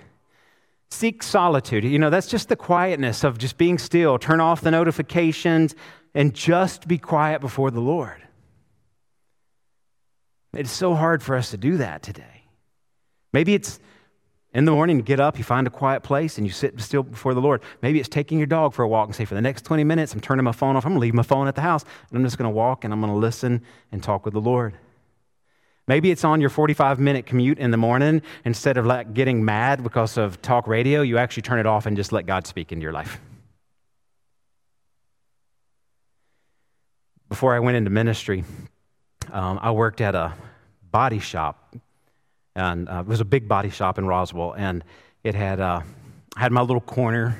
Seek 0.89 1.21
solitude. 1.23 1.83
You 1.83 1.99
know, 1.99 2.09
that's 2.09 2.27
just 2.27 2.49
the 2.49 2.55
quietness 2.55 3.23
of 3.23 3.37
just 3.37 3.57
being 3.57 3.77
still, 3.77 4.17
turn 4.17 4.39
off 4.39 4.61
the 4.61 4.71
notifications, 4.71 5.75
and 6.13 6.33
just 6.33 6.87
be 6.87 6.97
quiet 6.97 7.41
before 7.41 7.71
the 7.71 7.79
Lord. 7.79 8.21
It's 10.53 10.71
so 10.71 10.95
hard 10.95 11.21
for 11.21 11.35
us 11.35 11.51
to 11.51 11.57
do 11.57 11.77
that 11.77 12.01
today. 12.03 12.43
Maybe 13.33 13.53
it's 13.53 13.79
in 14.57 14.65
the 14.65 14.71
morning, 14.71 14.97
you 14.97 15.03
get 15.03 15.19
up, 15.19 15.37
you 15.37 15.43
find 15.43 15.67
a 15.67 15.69
quiet 15.69 16.01
place, 16.01 16.39
and 16.39 16.47
you 16.47 16.51
sit 16.51 16.81
still 16.81 17.03
before 17.03 17.35
the 17.35 17.39
Lord. 17.39 17.61
Maybe 17.83 17.99
it's 17.99 18.09
taking 18.09 18.39
your 18.39 18.47
dog 18.47 18.73
for 18.73 18.81
a 18.81 18.87
walk 18.87 19.07
and 19.07 19.15
say, 19.15 19.23
for 19.23 19.35
the 19.35 19.41
next 19.41 19.65
20 19.65 19.83
minutes, 19.83 20.15
I'm 20.15 20.19
turning 20.19 20.43
my 20.43 20.51
phone 20.51 20.75
off. 20.75 20.83
I'm 20.83 20.93
going 20.93 20.99
to 20.99 21.01
leave 21.01 21.13
my 21.13 21.21
phone 21.21 21.47
at 21.47 21.53
the 21.53 21.61
house, 21.61 21.85
and 22.09 22.17
I'm 22.17 22.23
just 22.23 22.39
going 22.39 22.49
to 22.49 22.55
walk 22.55 22.83
and 22.83 22.91
I'm 22.91 22.99
going 22.99 23.13
to 23.13 23.19
listen 23.19 23.61
and 23.91 24.01
talk 24.01 24.25
with 24.25 24.33
the 24.33 24.41
Lord. 24.41 24.73
Maybe 25.87 26.09
it's 26.09 26.23
on 26.23 26.41
your 26.41 26.49
45 26.49 26.99
minute 26.99 27.27
commute 27.27 27.59
in 27.59 27.69
the 27.69 27.77
morning. 27.77 28.23
Instead 28.45 28.77
of 28.77 28.85
like 28.87 29.13
getting 29.13 29.45
mad 29.45 29.83
because 29.83 30.17
of 30.17 30.41
talk 30.41 30.67
radio, 30.67 31.03
you 31.03 31.19
actually 31.19 31.43
turn 31.43 31.59
it 31.59 31.67
off 31.67 31.85
and 31.85 31.95
just 31.95 32.11
let 32.11 32.25
God 32.25 32.47
speak 32.47 32.71
into 32.71 32.81
your 32.81 32.93
life. 32.93 33.21
Before 37.29 37.53
I 37.53 37.59
went 37.59 37.77
into 37.77 37.91
ministry, 37.91 38.43
um, 39.31 39.59
I 39.61 39.69
worked 39.69 40.01
at 40.01 40.15
a 40.15 40.33
body 40.89 41.19
shop, 41.19 41.75
and 42.57 42.89
uh, 42.89 42.99
it 42.99 43.07
was 43.07 43.21
a 43.21 43.25
big 43.25 43.47
body 43.47 43.69
shop 43.69 43.97
in 43.97 44.05
Roswell, 44.05 44.53
and 44.53 44.83
it 45.23 45.35
had 45.35 45.59
uh, 45.59 45.81
I 46.35 46.39
had 46.39 46.51
my 46.51 46.61
little 46.61 46.81
corner 46.81 47.37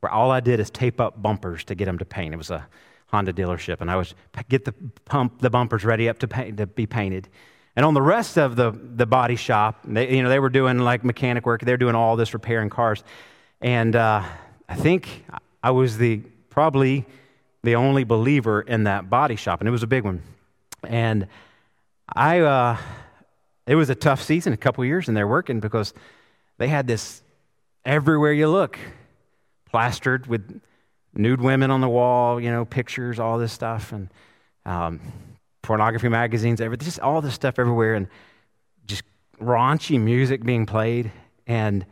where 0.00 0.12
all 0.12 0.30
I 0.30 0.40
did 0.40 0.60
is 0.60 0.70
tape 0.70 1.00
up 1.00 1.20
bumpers 1.20 1.64
to 1.64 1.74
get 1.74 1.86
them 1.86 1.98
to 1.98 2.04
paint. 2.04 2.34
It 2.34 2.36
was 2.36 2.50
a 2.50 2.66
Honda 3.06 3.32
dealership, 3.32 3.80
and 3.80 3.90
I 3.90 3.96
would 3.96 4.12
get 4.48 4.64
the 4.64 4.72
pump 5.04 5.40
the 5.40 5.50
bumpers 5.50 5.84
ready 5.84 6.08
up 6.08 6.18
to 6.20 6.28
paint, 6.28 6.58
to 6.58 6.66
be 6.66 6.86
painted. 6.86 7.28
And 7.76 7.86
on 7.86 7.94
the 7.94 8.02
rest 8.02 8.36
of 8.36 8.56
the, 8.56 8.72
the 8.72 9.06
body 9.06 9.36
shop, 9.36 9.80
they, 9.84 10.16
you 10.16 10.22
know, 10.22 10.28
they 10.28 10.38
were 10.38 10.48
doing 10.50 10.78
like 10.78 11.04
mechanic 11.04 11.46
work. 11.46 11.62
They're 11.62 11.76
doing 11.76 11.94
all 11.94 12.16
this 12.16 12.34
repairing 12.34 12.68
cars. 12.68 13.02
And 13.60 13.94
uh, 13.96 14.24
I 14.68 14.74
think 14.74 15.24
I 15.62 15.70
was 15.70 15.96
the 15.96 16.18
probably 16.50 17.06
the 17.62 17.76
only 17.76 18.04
believer 18.04 18.60
in 18.60 18.84
that 18.84 19.08
body 19.08 19.36
shop, 19.36 19.60
and 19.60 19.68
it 19.68 19.72
was 19.72 19.82
a 19.82 19.86
big 19.86 20.04
one. 20.04 20.22
And 20.82 21.28
I, 22.12 22.40
uh, 22.40 22.76
it 23.70 23.76
was 23.76 23.88
a 23.88 23.94
tough 23.94 24.20
season, 24.20 24.52
a 24.52 24.56
couple 24.56 24.84
years 24.84 25.08
in 25.08 25.14
there 25.14 25.28
working 25.28 25.60
because 25.60 25.94
they 26.58 26.66
had 26.66 26.88
this 26.88 27.22
everywhere 27.84 28.32
you 28.32 28.48
look, 28.48 28.76
plastered 29.70 30.26
with 30.26 30.60
nude 31.14 31.40
women 31.40 31.70
on 31.70 31.80
the 31.80 31.88
wall, 31.88 32.40
you 32.40 32.50
know, 32.50 32.64
pictures, 32.64 33.20
all 33.20 33.38
this 33.38 33.52
stuff, 33.52 33.92
and 33.92 34.08
um, 34.66 34.98
pornography 35.62 36.08
magazines, 36.08 36.60
everything, 36.60 36.84
just 36.84 36.98
all 36.98 37.20
this 37.20 37.34
stuff 37.34 37.60
everywhere, 37.60 37.94
and 37.94 38.08
just 38.88 39.04
raunchy 39.40 40.00
music 40.00 40.42
being 40.42 40.66
played. 40.66 41.12
And 41.46 41.86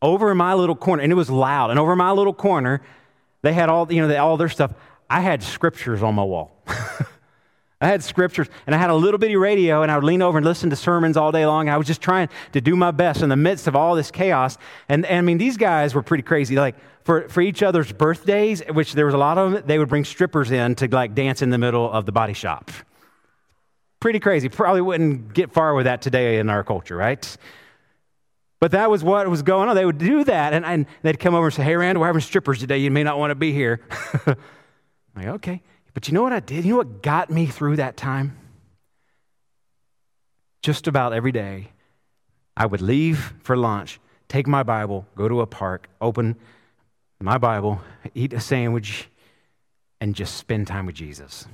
over 0.00 0.30
in 0.30 0.38
my 0.38 0.54
little 0.54 0.74
corner, 0.74 1.02
and 1.02 1.12
it 1.12 1.16
was 1.16 1.28
loud, 1.28 1.68
and 1.68 1.78
over 1.78 1.96
my 1.96 2.12
little 2.12 2.32
corner, 2.32 2.80
they 3.42 3.52
had 3.52 3.68
all, 3.68 3.92
you 3.92 4.08
know, 4.08 4.16
all 4.16 4.38
their 4.38 4.48
stuff. 4.48 4.72
I 5.10 5.20
had 5.20 5.42
scriptures 5.42 6.02
on 6.02 6.14
my 6.14 6.24
wall. 6.24 6.57
I 7.80 7.86
had 7.86 8.02
scriptures 8.02 8.48
and 8.66 8.74
I 8.74 8.78
had 8.78 8.90
a 8.90 8.94
little 8.94 9.18
bitty 9.18 9.36
radio 9.36 9.82
and 9.82 9.92
I 9.92 9.96
would 9.96 10.04
lean 10.04 10.20
over 10.20 10.38
and 10.38 10.44
listen 10.44 10.68
to 10.70 10.76
sermons 10.76 11.16
all 11.16 11.30
day 11.30 11.46
long. 11.46 11.68
I 11.68 11.76
was 11.76 11.86
just 11.86 12.00
trying 12.00 12.28
to 12.52 12.60
do 12.60 12.74
my 12.74 12.90
best 12.90 13.22
in 13.22 13.28
the 13.28 13.36
midst 13.36 13.68
of 13.68 13.76
all 13.76 13.94
this 13.94 14.10
chaos. 14.10 14.58
And, 14.88 15.06
and 15.06 15.18
I 15.18 15.20
mean, 15.20 15.38
these 15.38 15.56
guys 15.56 15.94
were 15.94 16.02
pretty 16.02 16.24
crazy. 16.24 16.56
Like 16.56 16.74
for, 17.04 17.28
for 17.28 17.40
each 17.40 17.62
other's 17.62 17.92
birthdays, 17.92 18.62
which 18.72 18.94
there 18.94 19.06
was 19.06 19.14
a 19.14 19.18
lot 19.18 19.38
of 19.38 19.52
them, 19.52 19.62
they 19.64 19.78
would 19.78 19.88
bring 19.88 20.04
strippers 20.04 20.50
in 20.50 20.74
to 20.76 20.88
like 20.88 21.14
dance 21.14 21.40
in 21.40 21.50
the 21.50 21.58
middle 21.58 21.88
of 21.90 22.04
the 22.04 22.12
body 22.12 22.32
shop. 22.32 22.72
Pretty 24.00 24.18
crazy. 24.18 24.48
Probably 24.48 24.80
wouldn't 24.80 25.32
get 25.32 25.52
far 25.52 25.74
with 25.74 25.84
that 25.84 26.02
today 26.02 26.40
in 26.40 26.50
our 26.50 26.64
culture, 26.64 26.96
right? 26.96 27.36
But 28.60 28.72
that 28.72 28.90
was 28.90 29.04
what 29.04 29.28
was 29.28 29.42
going 29.42 29.68
on. 29.68 29.76
They 29.76 29.84
would 29.84 29.98
do 29.98 30.24
that 30.24 30.52
and, 30.52 30.64
and 30.64 30.86
they'd 31.02 31.20
come 31.20 31.36
over 31.36 31.46
and 31.46 31.54
say, 31.54 31.62
Hey, 31.62 31.76
Rand, 31.76 32.00
we're 32.00 32.06
having 32.06 32.22
strippers 32.22 32.58
today. 32.58 32.78
You 32.78 32.90
may 32.90 33.04
not 33.04 33.18
want 33.18 33.30
to 33.30 33.36
be 33.36 33.52
here. 33.52 33.80
I'm 34.26 34.36
like, 35.14 35.26
okay. 35.26 35.62
But 35.98 36.06
you 36.06 36.14
know 36.14 36.22
what 36.22 36.32
I 36.32 36.38
did? 36.38 36.64
You 36.64 36.74
know 36.74 36.76
what 36.76 37.02
got 37.02 37.28
me 37.28 37.46
through 37.46 37.74
that 37.78 37.96
time? 37.96 38.38
Just 40.62 40.86
about 40.86 41.12
every 41.12 41.32
day, 41.32 41.72
I 42.56 42.66
would 42.66 42.80
leave 42.80 43.34
for 43.42 43.56
lunch, 43.56 43.98
take 44.28 44.46
my 44.46 44.62
Bible, 44.62 45.08
go 45.16 45.26
to 45.26 45.40
a 45.40 45.46
park, 45.48 45.88
open 46.00 46.36
my 47.18 47.36
Bible, 47.36 47.80
eat 48.14 48.32
a 48.32 48.38
sandwich, 48.38 49.08
and 50.00 50.14
just 50.14 50.36
spend 50.36 50.68
time 50.68 50.86
with 50.86 50.94
Jesus. 50.94 51.48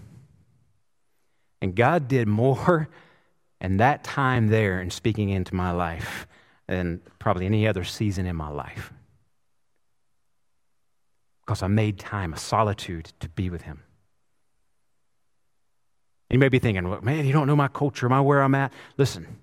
And 1.63 1.75
God 1.75 2.07
did 2.07 2.29
more 2.29 2.91
in 3.63 3.79
that 3.79 4.05
time 4.05 4.49
there 4.49 4.79
and 4.79 4.93
speaking 4.93 5.31
into 5.31 5.55
my 5.55 5.71
life 5.71 6.27
than 6.69 7.01
probably 7.19 7.47
any 7.47 7.67
other 7.67 7.83
season 7.83 8.27
in 8.27 8.37
my 8.37 8.51
life. 8.51 8.93
Because 11.47 11.63
I 11.63 11.69
made 11.69 11.99
time, 11.99 12.35
a 12.35 12.37
solitude 12.37 13.15
to 13.21 13.31
be 13.31 13.49
with 13.49 13.63
Him. 13.63 13.81
You 16.35 16.39
may 16.41 16.49
be 16.49 16.59
thinking, 16.59 16.89
well, 16.89 17.01
man, 17.01 17.27
you 17.27 17.33
don't 17.33 17.47
know 17.47 17.55
my 17.55 17.69
culture, 17.69 18.09
my 18.09 18.21
where 18.21 18.43
I'm 18.43 18.57
at. 18.57 18.73
Listen, 18.97 19.39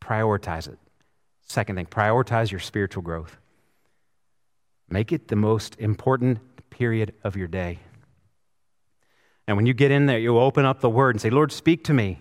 prioritize 0.00 0.66
it. 0.68 0.78
Second 1.46 1.76
thing, 1.76 1.84
prioritize 1.84 2.50
your 2.50 2.60
spiritual 2.60 3.02
growth. 3.02 3.36
Make 4.88 5.12
it 5.12 5.28
the 5.28 5.36
most 5.36 5.78
important 5.78 6.38
period 6.70 7.12
of 7.22 7.36
your 7.36 7.46
day. 7.46 7.80
And 9.46 9.58
when 9.58 9.66
you 9.66 9.74
get 9.74 9.90
in 9.90 10.06
there, 10.06 10.18
you 10.18 10.38
open 10.38 10.64
up 10.64 10.80
the 10.80 10.88
word 10.88 11.14
and 11.14 11.20
say, 11.20 11.28
Lord, 11.28 11.52
speak 11.52 11.84
to 11.84 11.92
me. 11.92 12.18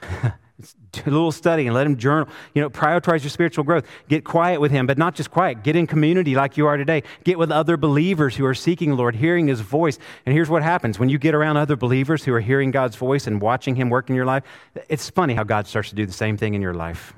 do 0.00 0.70
a 0.98 1.10
little 1.10 1.32
study 1.32 1.66
and 1.66 1.74
let 1.74 1.86
him 1.86 1.96
journal. 1.96 2.28
You 2.54 2.62
know, 2.62 2.70
prioritize 2.70 3.22
your 3.22 3.30
spiritual 3.30 3.64
growth. 3.64 3.86
Get 4.08 4.24
quiet 4.24 4.60
with 4.60 4.70
him, 4.70 4.86
but 4.86 4.98
not 4.98 5.14
just 5.14 5.30
quiet. 5.30 5.62
Get 5.62 5.76
in 5.76 5.86
community 5.86 6.34
like 6.34 6.56
you 6.56 6.66
are 6.66 6.76
today. 6.76 7.02
Get 7.24 7.38
with 7.38 7.50
other 7.50 7.76
believers 7.76 8.36
who 8.36 8.44
are 8.44 8.54
seeking 8.54 8.90
the 8.90 8.96
Lord, 8.96 9.16
hearing 9.16 9.48
his 9.48 9.60
voice. 9.60 9.98
And 10.26 10.34
here's 10.34 10.50
what 10.50 10.62
happens 10.62 10.98
when 10.98 11.08
you 11.08 11.18
get 11.18 11.34
around 11.34 11.56
other 11.56 11.76
believers 11.76 12.24
who 12.24 12.32
are 12.34 12.40
hearing 12.40 12.70
God's 12.70 12.96
voice 12.96 13.26
and 13.26 13.40
watching 13.40 13.76
him 13.76 13.90
work 13.90 14.08
in 14.08 14.16
your 14.16 14.26
life. 14.26 14.44
It's 14.88 15.10
funny 15.10 15.34
how 15.34 15.44
God 15.44 15.66
starts 15.66 15.90
to 15.90 15.94
do 15.94 16.06
the 16.06 16.12
same 16.12 16.36
thing 16.36 16.54
in 16.54 16.62
your 16.62 16.74
life. 16.74 17.14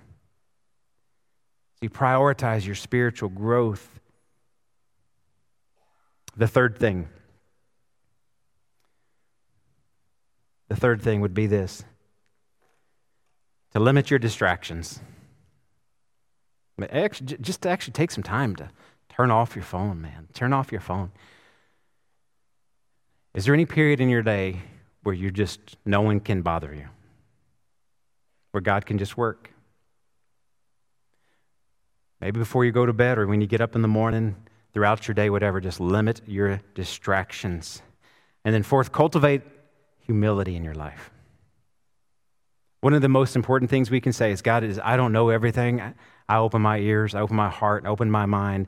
You 1.81 1.91
prioritize 1.91 2.65
your 2.65 2.75
spiritual 2.75 3.29
growth. 3.29 4.01
The 6.37 6.49
third 6.49 6.79
thing. 6.79 7.09
The 10.69 10.77
third 10.77 11.01
thing 11.01 11.21
would 11.21 11.35
be 11.35 11.47
this 11.47 11.85
to 13.77 13.81
limit 13.81 14.09
your 14.09 14.19
distractions. 14.19 15.01
Just 17.43 17.61
to 17.61 17.69
actually 17.69 17.93
take 17.93 18.11
some 18.11 18.23
time 18.23 18.57
to 18.57 18.71
turn 19.11 19.31
off 19.31 19.55
your 19.55 19.65
phone, 19.65 20.01
man. 20.01 20.29
Turn 20.33 20.55
off 20.55 20.73
your 20.73 20.81
phone. 20.81 21.13
Is 23.35 23.45
there 23.45 23.53
any 23.53 23.67
period 23.67 24.01
in 24.01 24.09
your 24.09 24.23
day 24.23 24.63
where 25.03 25.15
you 25.15 25.31
just, 25.31 25.77
no 25.85 26.01
one 26.01 26.21
can 26.21 26.41
bother 26.41 26.75
you? 26.75 26.87
Where 28.53 28.63
God 28.63 28.87
can 28.87 28.97
just 28.97 29.19
work? 29.19 29.51
Maybe 32.19 32.39
before 32.39 32.65
you 32.65 32.73
go 32.73 32.87
to 32.87 32.95
bed 32.95 33.19
or 33.19 33.27
when 33.27 33.43
you 33.43 33.47
get 33.47 33.61
up 33.61 33.75
in 33.75 33.83
the 33.83 33.89
morning, 33.89 34.37
throughout 34.73 35.07
your 35.07 35.15
day, 35.15 35.29
whatever, 35.29 35.61
just 35.61 35.81
limit 35.81 36.23
your 36.27 36.63
distractions. 36.75 37.83
And 38.43 38.55
then, 38.55 38.63
fourth, 38.63 38.91
cultivate 38.91 39.43
humility 39.99 40.57
in 40.57 40.65
your 40.65 40.75
life. 40.75 41.11
One 42.81 42.95
of 42.95 43.03
the 43.03 43.09
most 43.09 43.37
important 43.37 43.71
things 43.71 43.91
we 43.91 44.01
can 44.01 44.13
say 44.13 44.31
is 44.31 44.43
God 44.43 44.63
is, 44.63 44.81
I 44.83 44.97
don't 44.97 45.13
know 45.13 45.31
everything. 45.31 45.81
I 46.29 46.37
open 46.37 46.63
my 46.63 46.79
ears, 46.79 47.15
I 47.15 47.21
open 47.21 47.37
my 47.37 47.49
heart, 47.49 47.85
I 47.87 47.89
open 47.89 48.11
my 48.11 48.27
mind. 48.27 48.67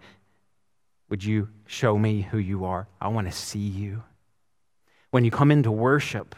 Would 1.08 1.24
you 1.24 1.48
show 1.66 1.98
me 1.98 2.22
who 2.22 2.38
you 2.38 2.64
are? 2.64 2.88
I 3.00 3.08
want 3.08 3.26
to 3.28 3.32
see 3.32 3.58
you. 3.58 4.02
When 5.10 5.24
you 5.24 5.30
come 5.30 5.50
into 5.50 5.70
worship, 5.70 6.34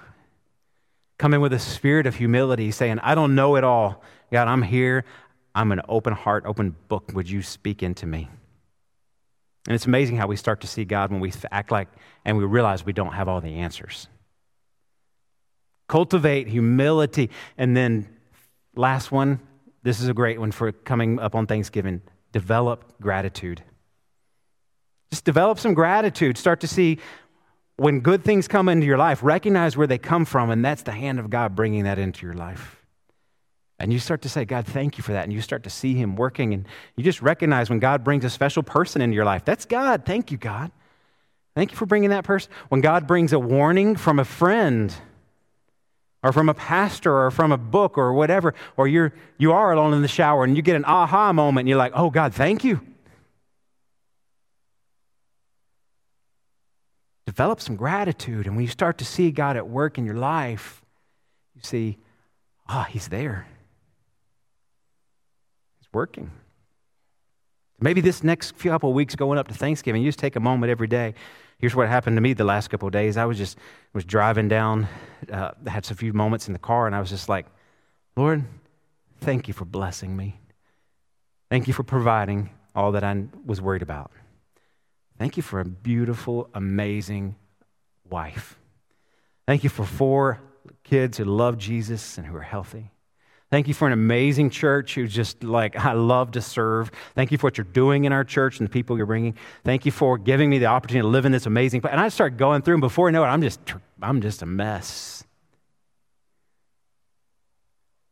Come 1.20 1.34
in 1.34 1.42
with 1.42 1.52
a 1.52 1.58
spirit 1.58 2.06
of 2.06 2.16
humility, 2.16 2.70
saying, 2.70 2.98
I 3.00 3.14
don't 3.14 3.34
know 3.34 3.56
it 3.56 3.62
all. 3.62 4.02
God, 4.32 4.48
I'm 4.48 4.62
here. 4.62 5.04
I'm 5.54 5.70
an 5.70 5.82
open 5.86 6.14
heart, 6.14 6.44
open 6.46 6.74
book. 6.88 7.10
Would 7.12 7.28
you 7.28 7.42
speak 7.42 7.82
into 7.82 8.06
me? 8.06 8.30
And 9.66 9.74
it's 9.74 9.84
amazing 9.84 10.16
how 10.16 10.28
we 10.28 10.36
start 10.36 10.62
to 10.62 10.66
see 10.66 10.86
God 10.86 11.10
when 11.10 11.20
we 11.20 11.30
act 11.50 11.70
like 11.70 11.88
and 12.24 12.38
we 12.38 12.46
realize 12.46 12.86
we 12.86 12.94
don't 12.94 13.12
have 13.12 13.28
all 13.28 13.42
the 13.42 13.56
answers. 13.56 14.08
Cultivate 15.90 16.46
humility. 16.46 17.30
And 17.58 17.76
then, 17.76 18.08
last 18.76 19.10
one, 19.10 19.40
this 19.82 20.00
is 20.00 20.06
a 20.06 20.14
great 20.14 20.38
one 20.38 20.52
for 20.52 20.70
coming 20.70 21.18
up 21.18 21.34
on 21.34 21.48
Thanksgiving 21.48 22.00
develop 22.30 22.94
gratitude. 23.00 23.60
Just 25.10 25.24
develop 25.24 25.58
some 25.58 25.74
gratitude. 25.74 26.38
Start 26.38 26.60
to 26.60 26.68
see 26.68 27.00
when 27.76 27.98
good 27.98 28.22
things 28.22 28.46
come 28.46 28.68
into 28.68 28.86
your 28.86 28.98
life, 28.98 29.20
recognize 29.24 29.76
where 29.76 29.88
they 29.88 29.98
come 29.98 30.24
from, 30.24 30.50
and 30.50 30.64
that's 30.64 30.82
the 30.82 30.92
hand 30.92 31.18
of 31.18 31.28
God 31.28 31.56
bringing 31.56 31.82
that 31.82 31.98
into 31.98 32.24
your 32.24 32.36
life. 32.36 32.84
And 33.80 33.92
you 33.92 33.98
start 33.98 34.22
to 34.22 34.28
say, 34.28 34.44
God, 34.44 34.68
thank 34.68 34.96
you 34.96 35.02
for 35.02 35.10
that. 35.10 35.24
And 35.24 35.32
you 35.32 35.40
start 35.40 35.64
to 35.64 35.70
see 35.70 35.94
Him 35.94 36.14
working. 36.14 36.54
And 36.54 36.68
you 36.94 37.02
just 37.02 37.20
recognize 37.20 37.68
when 37.68 37.80
God 37.80 38.04
brings 38.04 38.24
a 38.24 38.30
special 38.30 38.62
person 38.62 39.02
into 39.02 39.16
your 39.16 39.24
life. 39.24 39.44
That's 39.44 39.64
God. 39.64 40.06
Thank 40.06 40.30
you, 40.30 40.38
God. 40.38 40.70
Thank 41.56 41.72
you 41.72 41.76
for 41.76 41.86
bringing 41.86 42.10
that 42.10 42.22
person. 42.22 42.52
When 42.68 42.80
God 42.80 43.08
brings 43.08 43.32
a 43.32 43.40
warning 43.40 43.96
from 43.96 44.20
a 44.20 44.24
friend, 44.24 44.94
or 46.22 46.32
from 46.32 46.48
a 46.48 46.54
pastor, 46.54 47.24
or 47.24 47.30
from 47.30 47.52
a 47.52 47.56
book, 47.56 47.96
or 47.96 48.12
whatever, 48.12 48.54
or 48.76 48.86
you're, 48.86 49.12
you 49.38 49.52
are 49.52 49.72
alone 49.72 49.94
in 49.94 50.02
the 50.02 50.08
shower 50.08 50.44
and 50.44 50.56
you 50.56 50.62
get 50.62 50.76
an 50.76 50.84
aha 50.84 51.32
moment 51.32 51.62
and 51.62 51.68
you're 51.68 51.78
like, 51.78 51.92
oh, 51.94 52.10
God, 52.10 52.34
thank 52.34 52.62
you. 52.62 52.80
Develop 57.26 57.60
some 57.60 57.76
gratitude. 57.76 58.46
And 58.46 58.56
when 58.56 58.64
you 58.64 58.70
start 58.70 58.98
to 58.98 59.04
see 59.04 59.30
God 59.30 59.56
at 59.56 59.68
work 59.68 59.98
in 59.98 60.04
your 60.04 60.16
life, 60.16 60.82
you 61.54 61.62
see, 61.62 61.98
ah, 62.68 62.84
oh, 62.86 62.90
He's 62.90 63.08
there 63.08 63.46
He's 65.78 65.88
working. 65.92 66.30
Maybe 67.80 68.00
this 68.00 68.22
next 68.22 68.58
couple 68.58 68.92
weeks 68.92 69.14
going 69.14 69.38
up 69.38 69.48
to 69.48 69.54
Thanksgiving, 69.54 70.02
you 70.02 70.08
just 70.08 70.18
take 70.18 70.36
a 70.36 70.40
moment 70.40 70.70
every 70.70 70.86
day. 70.86 71.14
Here's 71.60 71.76
what 71.76 71.88
happened 71.88 72.16
to 72.16 72.22
me 72.22 72.32
the 72.32 72.44
last 72.44 72.68
couple 72.68 72.88
of 72.88 72.92
days. 72.92 73.18
I 73.18 73.26
was 73.26 73.36
just 73.36 73.58
was 73.92 74.04
driving 74.04 74.48
down, 74.48 74.88
uh, 75.30 75.52
had 75.66 75.90
a 75.90 75.94
few 75.94 76.14
moments 76.14 76.46
in 76.46 76.54
the 76.54 76.58
car, 76.58 76.86
and 76.86 76.96
I 76.96 77.00
was 77.00 77.10
just 77.10 77.28
like, 77.28 77.46
Lord, 78.16 78.44
thank 79.20 79.46
you 79.46 79.52
for 79.52 79.66
blessing 79.66 80.16
me. 80.16 80.40
Thank 81.50 81.68
you 81.68 81.74
for 81.74 81.82
providing 81.82 82.50
all 82.74 82.92
that 82.92 83.04
I 83.04 83.24
was 83.44 83.60
worried 83.60 83.82
about. 83.82 84.10
Thank 85.18 85.36
you 85.36 85.42
for 85.42 85.60
a 85.60 85.64
beautiful, 85.66 86.48
amazing 86.54 87.36
wife. 88.08 88.58
Thank 89.46 89.62
you 89.62 89.68
for 89.68 89.84
four 89.84 90.40
kids 90.82 91.18
who 91.18 91.24
love 91.24 91.58
Jesus 91.58 92.16
and 92.16 92.26
who 92.26 92.36
are 92.36 92.42
healthy. 92.42 92.90
Thank 93.50 93.66
you 93.66 93.74
for 93.74 93.88
an 93.88 93.92
amazing 93.92 94.50
church 94.50 94.94
who's 94.94 95.12
just 95.12 95.42
like, 95.42 95.74
I 95.76 95.92
love 95.92 96.30
to 96.32 96.40
serve. 96.40 96.92
Thank 97.16 97.32
you 97.32 97.38
for 97.38 97.48
what 97.48 97.58
you're 97.58 97.64
doing 97.64 98.04
in 98.04 98.12
our 98.12 98.22
church 98.22 98.60
and 98.60 98.68
the 98.68 98.70
people 98.70 98.96
you're 98.96 99.06
bringing. 99.06 99.34
Thank 99.64 99.84
you 99.84 99.90
for 99.90 100.18
giving 100.18 100.48
me 100.48 100.58
the 100.58 100.66
opportunity 100.66 101.02
to 101.02 101.08
live 101.08 101.24
in 101.24 101.32
this 101.32 101.46
amazing 101.46 101.80
place. 101.80 101.90
And 101.90 102.00
I 102.00 102.10
start 102.10 102.36
going 102.36 102.62
through, 102.62 102.74
and 102.74 102.80
before 102.80 103.08
I 103.08 103.10
know 103.10 103.24
it, 103.24 103.26
I'm 103.26 103.42
just, 103.42 103.60
I'm 104.00 104.20
just 104.20 104.42
a 104.42 104.46
mess. 104.46 105.24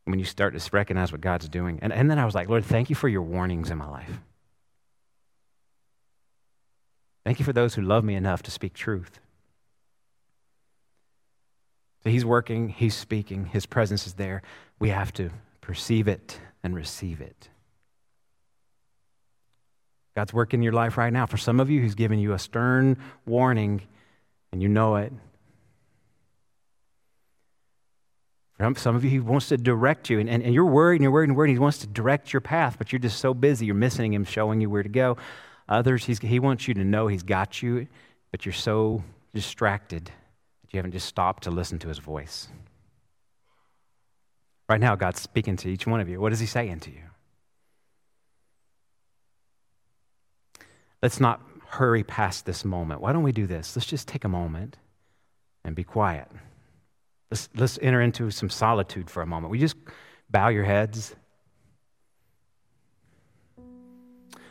When 0.03 0.19
you 0.19 0.25
start 0.25 0.59
to 0.59 0.69
recognize 0.73 1.13
what 1.13 1.21
God's 1.21 1.47
doing. 1.47 1.79
And, 1.81 1.93
and 1.93 2.11
then 2.11 2.19
I 2.19 2.25
was 2.25 2.35
like, 2.35 2.49
Lord, 2.49 2.65
thank 2.65 2.89
you 2.89 2.95
for 2.95 3.07
your 3.07 3.21
warnings 3.21 3.71
in 3.71 3.77
my 3.77 3.87
life. 3.87 4.19
Thank 7.23 7.39
you 7.39 7.45
for 7.45 7.53
those 7.53 7.75
who 7.75 7.81
love 7.81 8.03
me 8.03 8.15
enough 8.15 8.43
to 8.43 8.51
speak 8.51 8.73
truth. 8.73 9.19
So 12.03 12.09
he's 12.09 12.25
working, 12.25 12.69
he's 12.69 12.95
speaking, 12.95 13.45
his 13.45 13.65
presence 13.65 14.07
is 14.07 14.13
there. 14.13 14.41
We 14.79 14.89
have 14.89 15.11
to 15.13 15.31
perceive 15.61 16.07
it 16.07 16.39
and 16.63 16.73
receive 16.73 17.19
it. 17.19 17.49
God's 20.15 20.33
working 20.33 20.59
in 20.59 20.63
your 20.63 20.73
life 20.73 20.97
right 20.97 21.11
now. 21.11 21.25
For 21.25 21.37
some 21.37 21.59
of 21.59 21.69
you, 21.69 21.81
he's 21.81 21.95
giving 21.95 22.19
you 22.19 22.33
a 22.33 22.39
stern 22.39 22.97
warning, 23.25 23.81
and 24.51 24.61
you 24.61 24.69
know 24.69 24.95
it. 24.95 25.13
For 28.57 28.73
some 28.75 28.95
of 28.95 29.03
you, 29.03 29.09
he 29.09 29.19
wants 29.19 29.49
to 29.49 29.57
direct 29.57 30.09
you, 30.09 30.19
and, 30.19 30.29
and, 30.29 30.43
and 30.43 30.53
you're 30.53 30.65
worried 30.65 30.97
and 30.97 31.03
you're 31.03 31.11
worried 31.11 31.29
and 31.29 31.37
worried. 31.37 31.51
He 31.51 31.59
wants 31.59 31.77
to 31.79 31.87
direct 31.87 32.33
your 32.33 32.41
path, 32.41 32.77
but 32.77 32.91
you're 32.91 32.99
just 32.99 33.19
so 33.19 33.33
busy, 33.33 33.65
you're 33.65 33.75
missing 33.75 34.13
him 34.13 34.25
showing 34.25 34.59
you 34.59 34.69
where 34.69 34.83
to 34.83 34.89
go. 34.89 35.17
Others, 35.67 36.05
he 36.05 36.39
wants 36.39 36.67
you 36.67 36.73
to 36.73 36.83
know 36.83 37.07
he's 37.07 37.23
got 37.23 37.61
you, 37.61 37.87
but 38.31 38.45
you're 38.45 38.53
so 38.53 39.03
distracted 39.33 40.11
you 40.71 40.77
haven't 40.77 40.91
just 40.91 41.07
stopped 41.07 41.43
to 41.43 41.51
listen 41.51 41.79
to 41.79 41.87
his 41.87 41.97
voice. 41.97 42.47
Right 44.67 44.79
now, 44.79 44.95
God's 44.95 45.21
speaking 45.21 45.55
to 45.57 45.69
each 45.69 45.87
one 45.87 45.99
of 45.99 46.07
you. 46.07 46.21
What 46.21 46.31
is 46.31 46.39
he 46.39 46.45
saying 46.45 46.81
to 46.81 46.91
you? 46.91 47.01
Let's 51.01 51.19
not 51.19 51.41
hurry 51.67 52.03
past 52.03 52.45
this 52.45 52.63
moment. 52.63 53.01
Why 53.01 53.13
don't 53.13 53.23
we 53.23 53.31
do 53.31 53.47
this? 53.47 53.75
Let's 53.75 53.85
just 53.85 54.07
take 54.07 54.25
a 54.25 54.29
moment 54.29 54.77
and 55.63 55.75
be 55.75 55.83
quiet. 55.83 56.27
Let's, 57.31 57.49
let's 57.55 57.79
enter 57.81 58.01
into 58.01 58.31
some 58.31 58.49
solitude 58.49 59.09
for 59.09 59.21
a 59.21 59.25
moment. 59.25 59.51
We 59.51 59.59
just 59.59 59.75
bow 60.29 60.49
your 60.49 60.63
heads. 60.63 61.15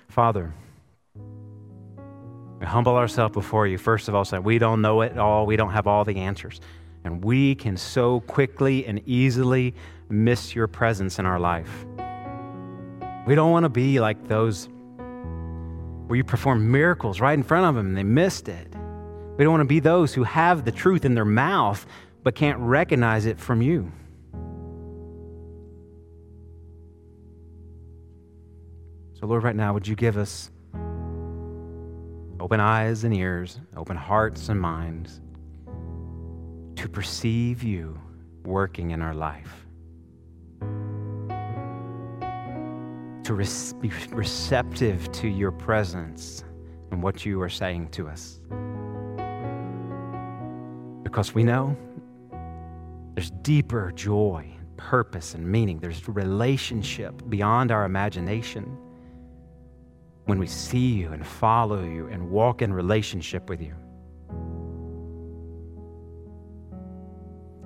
Father, 0.09 0.55
we 2.61 2.67
humble 2.67 2.97
ourselves 2.97 3.33
before 3.33 3.67
you, 3.67 3.79
first 3.79 4.09
of 4.09 4.15
all, 4.15 4.25
saying 4.25 4.43
we 4.43 4.59
don't 4.59 4.83
know 4.83 5.03
it 5.03 5.17
all, 5.17 5.47
we 5.47 5.57
don't 5.57 5.73
have 5.73 5.87
all 5.87 6.05
the 6.05 6.17
answers. 6.17 6.61
And 7.05 7.25
we 7.25 7.55
can 7.55 7.77
so 7.77 8.21
quickly 8.21 8.85
and 8.87 9.01
easily 9.07 9.75
miss 10.09 10.55
your 10.55 10.67
presence 10.67 11.19
in 11.19 11.27
our 11.27 11.39
life. 11.39 11.87
We 13.27 13.35
don't 13.35 13.53
want 13.53 13.65
to 13.65 13.69
be 13.69 14.01
like 14.01 14.27
those 14.27 14.69
where 16.07 16.17
you 16.17 16.25
perform 16.25 16.71
miracles 16.71 17.21
right 17.21 17.35
in 17.35 17.43
front 17.43 17.67
of 17.67 17.75
them 17.75 17.89
and 17.89 17.97
they 17.97 18.03
missed 18.03 18.49
it. 18.49 18.67
We 19.37 19.45
don't 19.45 19.53
want 19.53 19.61
to 19.61 19.69
be 19.69 19.81
those 19.81 20.15
who 20.15 20.25
have 20.25 20.65
the 20.65 20.73
truth 20.73 21.05
in 21.05 21.15
their 21.15 21.25
mouth 21.25 21.87
but 22.25 22.35
can't 22.35 22.59
recognize 22.59 23.27
it 23.27 23.39
from 23.39 23.63
you. 23.63 23.93
So, 29.21 29.27
Lord, 29.27 29.43
right 29.43 29.55
now, 29.55 29.75
would 29.75 29.87
you 29.87 29.97
give 29.97 30.17
us 30.17 30.51
open 32.41 32.61
eyes 32.61 33.05
and 33.05 33.15
ears, 33.15 33.61
open 33.77 33.97
hearts 33.97 34.49
and 34.49 34.61
minds 34.61 35.21
to 36.77 36.89
perceive 36.89 37.63
you 37.63 37.99
working 38.45 38.93
in 38.93 39.03
our 39.03 39.15
life. 39.15 39.67
To 43.25 43.35
be 43.81 43.91
receptive 44.11 45.11
to 45.13 45.29
your 45.29 45.53
presence 45.53 46.45
and 46.91 47.03
what 47.03 47.27
you 47.27 47.43
are 47.43 47.49
saying 47.49 47.89
to 47.91 48.09
us. 48.09 48.41
Because 51.03 51.35
we 51.35 51.43
know 51.43 51.77
there's 53.15 53.31
deeper 53.43 53.91
joy, 53.93 54.49
and 54.59 54.77
purpose, 54.77 55.35
and 55.35 55.47
meaning. 55.47 55.81
There's 55.81 56.09
relationship 56.09 57.29
beyond 57.29 57.73
our 57.73 57.85
imagination 57.85 58.79
when 60.29 60.39
we 60.39 60.47
see 60.47 60.93
you 60.93 61.11
and 61.11 61.27
follow 61.27 61.83
you 61.83 62.07
and 62.09 62.31
walk 62.31 62.61
in 62.61 62.71
relationship 62.71 63.49
with 63.49 63.63
you. 63.63 63.75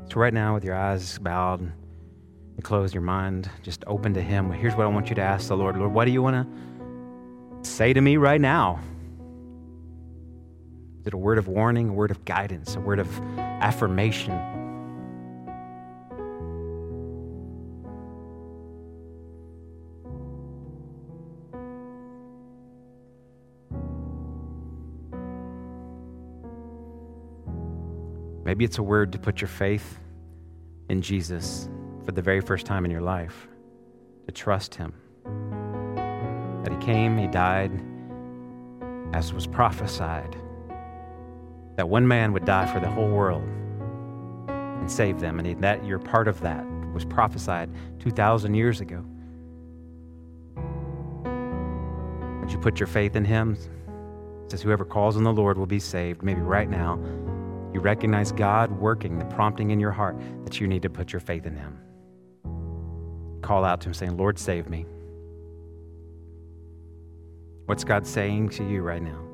So, 0.08 0.20
right 0.20 0.32
now, 0.32 0.54
with 0.54 0.64
your 0.64 0.76
eyes 0.76 1.18
bowed 1.18 1.60
and 1.60 2.62
closed, 2.62 2.94
your 2.94 3.02
mind 3.02 3.50
just 3.64 3.82
open 3.88 4.14
to 4.14 4.22
Him, 4.22 4.52
here's 4.52 4.76
what 4.76 4.84
I 4.84 4.90
want 4.90 5.08
you 5.08 5.16
to 5.16 5.22
ask 5.22 5.48
the 5.48 5.56
Lord 5.56 5.76
Lord, 5.76 5.92
what 5.92 6.04
do 6.04 6.12
you 6.12 6.22
want 6.22 6.36
to 6.36 7.68
say 7.68 7.92
to 7.92 8.00
me 8.00 8.16
right 8.16 8.40
now? 8.40 8.78
Is 11.00 11.08
it 11.08 11.14
a 11.14 11.18
word 11.18 11.38
of 11.38 11.48
warning, 11.48 11.88
a 11.88 11.92
word 11.92 12.12
of 12.12 12.24
guidance, 12.24 12.76
a 12.76 12.80
word 12.80 13.00
of 13.00 13.08
affirmation? 13.38 14.61
Maybe 28.62 28.68
it's 28.68 28.78
a 28.78 28.82
word 28.84 29.10
to 29.10 29.18
put 29.18 29.40
your 29.40 29.48
faith 29.48 29.98
in 30.88 31.02
Jesus 31.02 31.68
for 32.04 32.12
the 32.12 32.22
very 32.22 32.40
first 32.40 32.64
time 32.64 32.84
in 32.84 32.92
your 32.92 33.00
life, 33.00 33.48
to 34.26 34.32
trust 34.32 34.76
Him. 34.76 34.94
That 36.62 36.70
He 36.70 36.78
came, 36.78 37.18
He 37.18 37.26
died, 37.26 37.72
as 39.14 39.32
was 39.32 39.48
prophesied, 39.48 40.36
that 41.74 41.88
one 41.88 42.06
man 42.06 42.32
would 42.34 42.44
die 42.44 42.72
for 42.72 42.78
the 42.78 42.88
whole 42.88 43.08
world 43.08 43.42
and 44.46 44.88
save 44.88 45.18
them, 45.18 45.40
and 45.40 45.60
that 45.60 45.84
you're 45.84 45.98
part 45.98 46.28
of 46.28 46.40
that 46.42 46.64
was 46.94 47.04
prophesied 47.04 47.68
2,000 47.98 48.54
years 48.54 48.80
ago. 48.80 49.04
Would 52.40 52.52
you 52.52 52.58
put 52.58 52.78
your 52.78 52.86
faith 52.86 53.16
in 53.16 53.24
Him? 53.24 53.56
It 54.44 54.52
says, 54.52 54.62
Whoever 54.62 54.84
calls 54.84 55.16
on 55.16 55.24
the 55.24 55.32
Lord 55.32 55.58
will 55.58 55.66
be 55.66 55.80
saved. 55.80 56.22
Maybe 56.22 56.42
right 56.42 56.70
now 56.70 57.00
You 57.72 57.80
recognize 57.80 58.32
God 58.32 58.70
working, 58.70 59.18
the 59.18 59.24
prompting 59.24 59.70
in 59.70 59.80
your 59.80 59.92
heart 59.92 60.20
that 60.44 60.60
you 60.60 60.66
need 60.66 60.82
to 60.82 60.90
put 60.90 61.12
your 61.12 61.20
faith 61.20 61.46
in 61.46 61.56
Him. 61.56 61.78
Call 63.40 63.64
out 63.64 63.80
to 63.82 63.88
Him 63.88 63.94
saying, 63.94 64.16
Lord, 64.16 64.38
save 64.38 64.68
me. 64.68 64.86
What's 67.66 67.84
God 67.84 68.06
saying 68.06 68.50
to 68.50 68.68
you 68.68 68.82
right 68.82 69.02
now? 69.02 69.31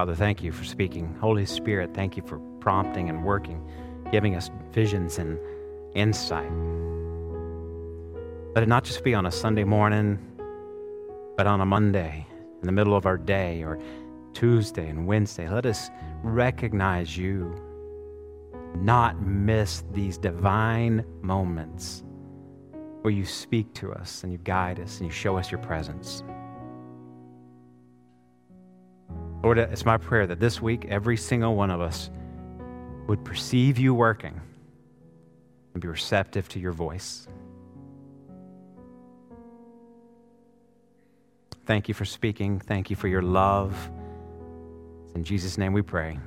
Father, 0.00 0.14
thank 0.14 0.42
you 0.42 0.50
for 0.50 0.64
speaking. 0.64 1.14
Holy 1.20 1.44
Spirit, 1.44 1.90
thank 1.92 2.16
you 2.16 2.22
for 2.22 2.38
prompting 2.58 3.10
and 3.10 3.22
working, 3.22 3.62
giving 4.10 4.34
us 4.34 4.50
visions 4.72 5.18
and 5.18 5.38
insight. 5.94 6.50
Let 8.54 8.62
it 8.62 8.68
not 8.68 8.82
just 8.82 9.04
be 9.04 9.12
on 9.12 9.26
a 9.26 9.30
Sunday 9.30 9.64
morning, 9.64 10.18
but 11.36 11.46
on 11.46 11.60
a 11.60 11.66
Monday, 11.66 12.26
in 12.62 12.66
the 12.66 12.72
middle 12.72 12.96
of 12.96 13.04
our 13.04 13.18
day, 13.18 13.62
or 13.62 13.78
Tuesday 14.32 14.88
and 14.88 15.06
Wednesday. 15.06 15.46
Let 15.50 15.66
us 15.66 15.90
recognize 16.22 17.18
you, 17.18 17.54
not 18.76 19.20
miss 19.20 19.84
these 19.92 20.16
divine 20.16 21.04
moments 21.20 22.04
where 23.02 23.12
you 23.12 23.26
speak 23.26 23.74
to 23.74 23.92
us 23.92 24.24
and 24.24 24.32
you 24.32 24.38
guide 24.38 24.80
us 24.80 24.98
and 25.00 25.10
you 25.10 25.12
show 25.12 25.36
us 25.36 25.50
your 25.50 25.60
presence. 25.60 26.22
Lord, 29.42 29.58
it's 29.58 29.86
my 29.86 29.96
prayer 29.96 30.26
that 30.26 30.38
this 30.38 30.60
week, 30.60 30.86
every 30.88 31.16
single 31.16 31.56
one 31.56 31.70
of 31.70 31.80
us 31.80 32.10
would 33.06 33.24
perceive 33.24 33.78
you 33.78 33.94
working 33.94 34.38
and 35.72 35.82
be 35.82 35.88
receptive 35.88 36.48
to 36.50 36.60
your 36.60 36.72
voice. 36.72 37.26
Thank 41.64 41.88
you 41.88 41.94
for 41.94 42.04
speaking. 42.04 42.58
Thank 42.58 42.90
you 42.90 42.96
for 42.96 43.08
your 43.08 43.22
love. 43.22 43.74
In 45.14 45.24
Jesus' 45.24 45.56
name 45.56 45.72
we 45.72 45.82
pray. 45.82 46.18